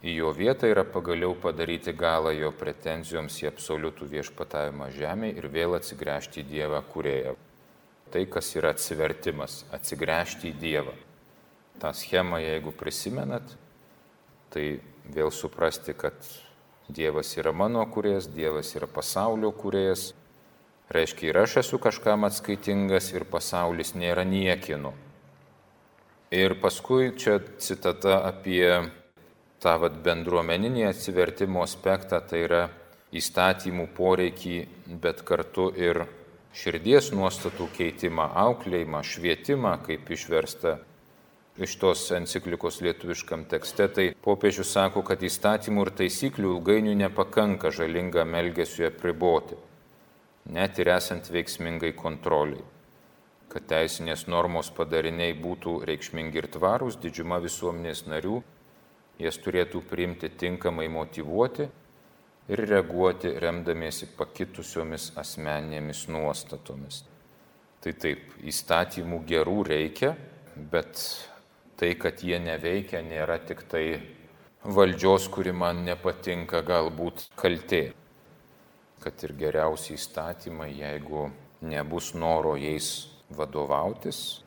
į 0.03 0.17
jo 0.17 0.33
vietą 0.35 0.67
yra 0.67 0.83
pagaliau 0.83 1.31
padaryti 1.31 1.93
galą 1.95 2.33
jo 2.35 2.49
pretenzijoms 2.51 3.37
į 3.39 3.47
absoliutų 3.53 4.07
viešpatavimą 4.17 4.89
žemėje 4.97 5.37
ir 5.39 5.47
vėl 5.53 5.77
atsigręžti 5.77 6.43
į 6.43 6.49
Dievą 6.51 6.83
kurėją. 6.91 7.37
Tai, 8.11 8.25
kas 8.35 8.51
yra 8.59 8.73
atsivertimas, 8.75 9.61
atsigręžti 9.71 10.51
į 10.51 10.53
Dievą. 10.59 10.97
Ta 11.79 11.93
schema, 11.95 12.43
jeigu 12.43 12.75
prisimenat, 12.75 13.47
tai 14.51 14.81
vėl 15.07 15.31
suprasti, 15.31 15.95
kad 15.95 16.19
Dievas 16.91 17.31
yra 17.39 17.55
mano 17.55 17.85
kurėjas, 17.87 18.27
Dievas 18.27 18.75
yra 18.75 18.91
pasaulio 18.91 19.55
kurėjas. 19.55 20.09
Reiškia, 20.91 21.31
ir 21.31 21.45
aš 21.47 21.61
esu 21.63 21.79
kažkam 21.79 22.27
atskaitingas, 22.27 23.13
ir 23.15 23.23
pasaulis 23.23 23.95
nėra 23.95 24.27
niekino. 24.27 24.97
Ir 26.29 26.53
paskui 26.61 27.15
čia 27.17 27.39
citata 27.57 28.19
apie 28.27 28.67
tą 29.57 29.71
vat, 29.81 29.95
bendruomeninį 30.05 30.85
atsivertimo 30.85 31.63
aspektą, 31.65 32.19
tai 32.21 32.43
yra 32.45 32.59
įstatymų 33.17 33.87
poreikį, 33.97 34.57
bet 35.01 35.23
kartu 35.25 35.71
ir 35.73 36.03
širdies 36.53 37.09
nuostatų 37.17 37.71
keitimą, 37.73 38.29
auklėjimą, 38.45 39.01
švietimą, 39.01 39.73
kaip 39.87 40.13
išversta 40.13 40.77
iš 41.57 41.75
tos 41.81 42.05
enciklikos 42.13 42.77
lietuviškam 42.85 43.47
tekste, 43.49 43.89
tai 43.89 44.09
popiežius 44.21 44.69
sako, 44.77 45.01
kad 45.09 45.25
įstatymų 45.25 45.87
ir 45.87 45.95
taisyklių 46.03 46.53
ilgainiui 46.59 46.99
nepakanka 47.07 47.73
žalingam 47.73 48.37
elgesiu 48.37 48.85
apriboti, 48.93 49.57
net 50.53 50.77
ir 50.77 50.93
esant 50.93 51.33
veiksmingai 51.33 51.95
kontroliai. 51.97 52.63
Kad 53.49 53.65
teisinės 53.65 54.27
normos 54.29 54.69
padariniai 54.77 55.33
būtų 55.33 55.79
reikšmingi 55.89 56.37
ir 56.37 56.47
tvarūs, 56.53 56.99
didžiuma 57.01 57.39
visuomenės 57.41 58.05
narių 58.05 58.41
jas 59.19 59.39
turėtų 59.41 59.81
priimti 59.89 60.29
tinkamai 60.29 60.87
motivuoti 60.91 61.65
ir 62.49 62.63
reaguoti 62.69 63.33
remdamiesi 63.41 64.11
pakitusiomis 64.17 65.11
asmeninėmis 65.19 66.05
nuostatomis. 66.13 67.03
Tai 67.79 67.93
taip, 67.95 68.33
įstatymų 68.43 69.21
gerų 69.27 69.57
reikia, 69.69 70.13
bet 70.71 71.01
tai, 71.79 71.93
kad 71.95 72.23
jie 72.25 72.39
neveikia, 72.43 73.03
nėra 73.05 73.37
tik 73.47 73.63
tai 73.71 73.85
valdžios, 74.65 75.29
kuri 75.31 75.53
man 75.55 75.85
nepatinka, 75.87 76.63
galbūt 76.67 77.29
kaltė. 77.39 77.85
Kad 78.99 79.23
ir 79.23 79.35
geriausi 79.39 79.95
įstatymai, 79.95 80.73
jeigu 80.75 81.29
nebus 81.63 82.11
noro 82.17 82.57
jais 82.59 83.07
vadovautis, 83.29 84.41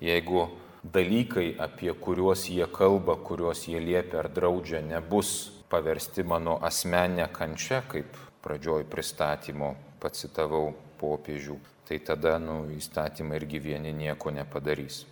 jeigu 0.00 0.48
dalykai, 0.82 1.54
apie 1.58 1.92
kuriuos 1.94 2.48
jie 2.50 2.66
kalba, 2.66 3.16
kuriuos 3.16 3.66
jie 3.68 3.80
liepia 3.80 4.22
ar 4.22 4.28
draudžia, 4.32 4.82
nebus 4.82 5.52
paversti 5.70 6.22
mano 6.22 6.58
asmenę 6.62 7.28
kančią, 7.32 7.82
kaip 7.88 8.16
pradžioj 8.42 8.84
pristatymo 8.90 9.74
pacitavau 10.02 10.72
popiežių, 10.98 11.56
tai 11.86 12.00
tada 12.02 12.36
nu, 12.42 12.66
įstatymai 12.74 13.38
irgi 13.38 13.62
vieni 13.62 13.92
nieko 13.94 14.34
nepadarys. 14.34 15.04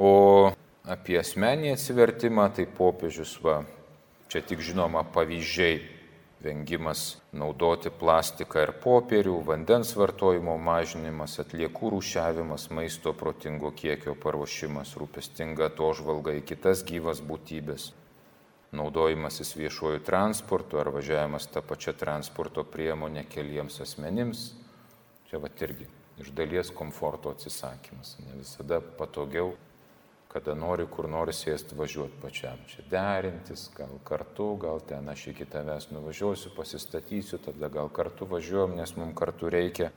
O 0.00 0.50
apie 0.84 1.18
asmenį 1.20 1.74
atsivertimą, 1.76 2.48
tai 2.56 2.66
popiežius 2.66 3.36
va, 3.44 3.60
čia 4.28 4.42
tik 4.42 4.62
žinoma 4.64 5.04
pavyzdžiai 5.14 5.99
vengimas 6.40 7.20
naudoti 7.36 7.90
plastiką 7.92 8.62
ir 8.64 8.72
popierių, 8.82 9.36
vandens 9.44 9.92
vartojimo 9.96 10.56
mažinimas, 10.58 11.36
atliekų 11.42 11.92
rūšiavimas, 11.94 12.68
maisto 12.72 13.12
protingo 13.12 13.72
kiekio 13.76 14.16
paruošimas, 14.22 14.96
rūpestinga 15.00 15.70
to 15.76 15.92
žvalga 16.00 16.38
į 16.40 16.44
kitas 16.52 16.84
gyvas 16.86 17.20
būtybės. 17.20 17.92
naudojimasis 18.70 19.56
viešuoju 19.58 19.98
transportu 20.06 20.78
ar 20.78 20.92
važiavimas 20.94 21.48
tą 21.50 21.58
pačią 21.66 21.92
transporto 21.98 22.62
priemonę 22.64 23.24
keliems 23.26 23.80
asmenims. 23.82 24.52
Čia 25.26 25.40
va 25.42 25.50
irgi 25.60 25.88
iš 26.22 26.30
dalies 26.30 26.70
komforto 26.70 27.32
atsisakymas. 27.34 28.16
Ne 28.22 28.38
visada 28.38 28.80
patogiau, 28.80 29.56
kada 30.30 30.54
nori 30.54 30.86
kur 30.86 31.08
nori 31.10 31.34
sėsti 31.34 31.74
važiuoti 31.78 32.20
pačiam. 32.22 32.60
Čia 32.70 32.84
derintis, 32.90 33.66
gal 33.74 33.96
kartu, 34.06 34.52
gal 34.62 34.82
ten 34.86 35.08
aš 35.10 35.26
iki 35.32 35.46
tavęs 35.50 35.90
nuvažiuosiu, 35.90 36.54
pasistatysiu, 36.56 37.40
tada 37.42 37.68
gal 37.68 37.90
kartu 37.90 38.28
važiuojam, 38.30 38.76
nes 38.78 38.94
mums 38.96 39.18
kartu 39.18 39.50
reikia, 39.50 39.90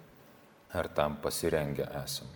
ar 0.74 0.90
tam 0.90 1.20
pasirengę 1.22 1.86
esam. 2.04 2.30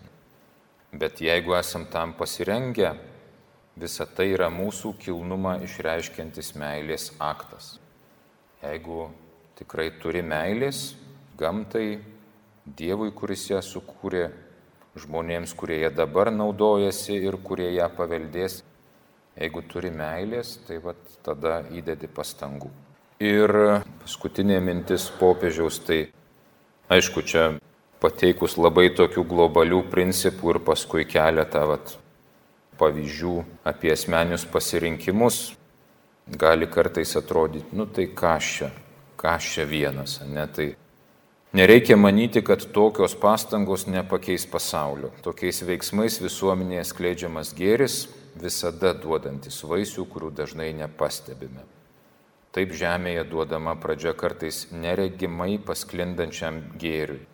Bet 0.93 1.21
jeigu 1.21 1.57
esam 1.57 1.89
tam 1.91 2.13
pasirengę, 2.17 2.93
Visa 3.77 4.07
tai 4.09 4.31
yra 4.33 4.47
mūsų 4.49 4.95
kilnumą 4.97 5.59
išreiškiantis 5.61 6.55
meilės 6.57 7.11
aktas. 7.21 7.75
Jeigu 8.63 9.11
tikrai 9.59 9.91
turi 10.01 10.23
meilės 10.25 10.95
gamtai, 11.37 11.99
Dievui, 12.67 13.13
kuris 13.15 13.45
ją 13.47 13.61
sukūrė, 13.63 14.25
žmonėms, 15.01 15.53
kurie 15.57 15.81
ją 15.83 15.91
dabar 15.93 16.31
naudojasi 16.33 17.17
ir 17.29 17.37
kurie 17.43 17.69
ją 17.75 17.89
paveldės, 17.97 18.61
jeigu 19.37 19.63
turi 19.69 19.91
meilės, 19.93 20.57
tai 20.67 20.79
vat, 20.83 20.99
tada 21.25 21.61
įdedi 21.73 22.09
pastangų. 22.09 22.71
Ir 23.23 23.53
paskutinė 24.03 24.59
mintis 24.61 25.07
popiežiaus, 25.19 25.79
tai 25.85 25.99
aišku, 26.93 27.23
čia 27.25 27.45
pateikus 28.01 28.57
labai 28.61 28.91
tokių 28.93 29.23
globalių 29.25 29.83
principų 29.91 30.53
ir 30.53 30.59
paskui 30.65 31.05
keletą 31.09 31.65
vat, 31.71 31.95
pavyzdžių 32.77 33.37
apie 33.65 33.93
asmenius 33.93 34.45
pasirinkimus 34.45 35.39
gali 36.27 36.67
kartais 36.67 37.15
atrodyti, 37.17 37.73
nu 37.73 37.87
tai 37.89 38.09
ką 38.13 38.35
čia, 38.43 38.69
ką 39.17 39.37
čia 39.41 39.65
vienas, 39.65 40.19
ne 40.27 40.45
tai. 40.47 40.75
Nereikia 41.57 41.97
manyti, 41.97 42.41
kad 42.45 42.61
tokios 42.71 43.15
pastangos 43.15 43.87
nepakeis 43.87 44.43
pasaulio. 44.45 45.09
Tokiais 45.25 45.63
veiksmais 45.65 46.19
visuomenėje 46.21 46.83
skleidžiamas 46.85 47.49
gėris 47.57 47.95
visada 48.37 48.91
duodantis 48.93 49.57
vaisių, 49.65 50.05
kurių 50.05 50.29
dažnai 50.37 50.69
nepastebime. 50.77 51.65
Taip 52.53 52.77
žemėje 52.77 53.25
duodama 53.31 53.73
pradžia 53.81 54.13
kartais 54.13 54.67
neregimai 54.69 55.57
pasklindančiam 55.57 56.61
gėriui. 56.77 57.25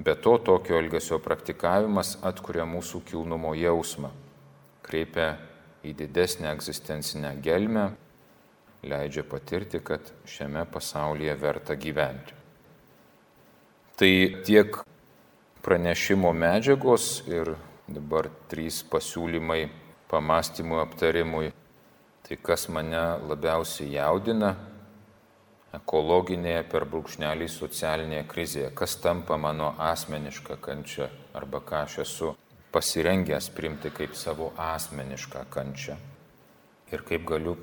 Be 0.00 0.16
to, 0.16 0.38
tokio 0.40 0.80
elgesio 0.80 1.20
praktikavimas 1.20 2.16
atkuria 2.24 2.64
mūsų 2.64 3.04
kilnumo 3.12 3.52
jausmą, 3.52 4.14
kreipia 4.80 5.34
į 5.84 5.92
didesnę 6.00 6.54
egzistencinę 6.56 7.36
gelmę, 7.44 7.90
leidžia 8.80 9.28
patirti, 9.28 9.84
kad 9.84 10.14
šiame 10.24 10.64
pasaulyje 10.72 11.36
verta 11.36 11.76
gyventi. 11.76 12.40
Tai 13.96 14.12
tiek 14.46 14.78
pranešimo 15.62 16.32
medžiagos 16.32 17.22
ir 17.28 17.54
dabar 17.86 18.30
trys 18.48 18.80
pasiūlymai 18.88 19.66
pamastymui, 20.08 20.80
aptarimui. 20.80 21.52
Tai 22.22 22.38
kas 22.40 22.68
mane 22.72 23.02
labiausiai 23.28 23.92
jaudina 23.96 24.54
ekologinėje 25.76 26.62
per 26.72 26.86
brūkšnelį 26.88 27.48
socialinėje 27.48 28.24
krizėje, 28.30 28.70
kas 28.76 28.96
tampa 29.00 29.38
mano 29.40 29.72
asmeniška 29.80 30.58
kančia 30.62 31.08
arba 31.36 31.60
ką 31.64 31.84
aš 31.86 31.98
esu 32.04 32.32
pasirengęs 32.72 33.50
primti 33.56 33.92
kaip 33.92 34.16
savo 34.16 34.52
asmenišką 34.56 35.44
kančią 35.52 35.96
ir 36.92 37.04
kaip 37.08 37.24
galiu 37.28 37.56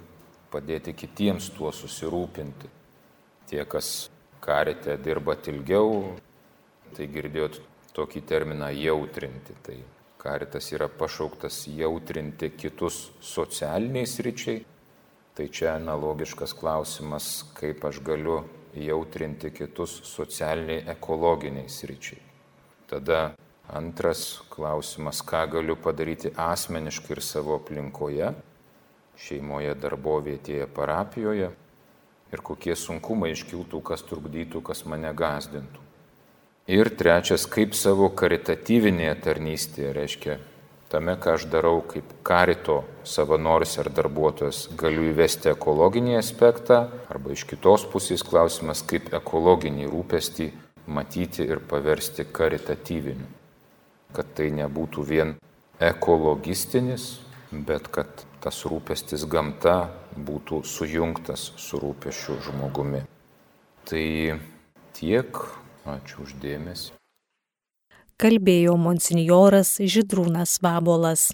padėti 0.54 0.94
kitiems 0.98 1.52
tuo 1.54 1.72
susirūpinti. 1.74 2.70
Tie, 3.50 3.62
kas 3.66 4.10
karite 4.44 4.98
dirbat 5.04 5.48
ilgiau, 5.52 6.16
tai 6.96 7.08
girdėjot 7.12 7.60
tokį 7.96 8.22
terminą 8.28 8.70
jautrinti. 8.76 9.56
Tai 9.66 9.78
karitas 10.22 10.72
yra 10.76 10.90
pašauktas 10.90 11.66
jautrinti 11.72 12.52
kitus 12.58 13.10
socialiniais 13.22 14.20
ryčiai. 14.26 14.64
Tai 15.36 15.46
čia 15.48 15.76
analogiškas 15.78 16.56
klausimas, 16.58 17.30
kaip 17.56 17.86
aš 17.88 18.02
galiu 18.04 18.42
jautrinti 18.76 19.54
kitus 19.56 20.02
socialiniai 20.10 20.84
ekologiniais 20.96 21.84
ryčiai. 21.88 22.20
Tada 22.90 23.22
Antras 23.70 24.42
klausimas, 24.50 25.22
ką 25.22 25.44
galiu 25.54 25.76
padaryti 25.78 26.32
asmeniškai 26.34 27.12
ir 27.14 27.20
savo 27.22 27.60
aplinkoje, 27.60 28.32
šeimoje, 29.22 29.76
darbovietėje, 29.78 30.66
parapijoje 30.74 31.52
ir 32.34 32.44
kokie 32.46 32.76
sunkumai 32.78 33.32
iškiltų, 33.34 33.82
kas 33.86 34.06
trukdytų, 34.10 34.62
kas 34.66 34.86
mane 34.86 35.12
gazdintų. 35.14 35.86
Ir 36.70 36.92
trečias, 36.94 37.48
kaip 37.50 37.74
savo 37.74 38.12
karitatyvinėje 38.14 39.16
tarnystėje, 39.26 39.94
reiškia 39.96 40.38
tame, 40.92 41.16
ką 41.18 41.38
aš 41.40 41.48
darau 41.50 41.80
kaip 41.86 42.12
karito 42.26 42.84
savanoris 43.06 43.74
ar 43.82 43.90
darbuotojas, 43.94 44.68
galiu 44.78 45.08
įvesti 45.10 45.54
ekologinį 45.56 46.20
aspektą, 46.20 46.84
arba 47.10 47.34
iš 47.34 47.48
kitos 47.50 47.88
pusės 47.90 48.26
klausimas, 48.26 48.86
kaip 48.86 49.10
ekologinį 49.18 49.90
rūpestį 49.90 50.52
matyti 50.90 51.50
ir 51.50 51.66
paversti 51.66 52.26
karitatyviniu 52.30 53.40
kad 54.16 54.30
tai 54.38 54.50
nebūtų 54.56 55.06
vien 55.06 55.36
ekologistinis, 55.80 57.20
bet 57.52 57.90
kad 57.94 58.26
tas 58.44 58.64
rūpestis 58.70 59.26
gamta 59.30 59.90
būtų 60.28 60.62
sujungtas 60.68 61.50
su 61.58 61.80
rūpešiu 61.82 62.38
žmogumi. 62.46 63.04
Tai 63.90 64.06
tiek, 64.98 65.44
ačiū 65.88 66.24
uždėmesi. 66.28 66.94
Kalbėjo 68.20 68.76
monsinjoras 68.76 69.78
Židrūnas 69.80 70.58
Vabolas. 70.60 71.30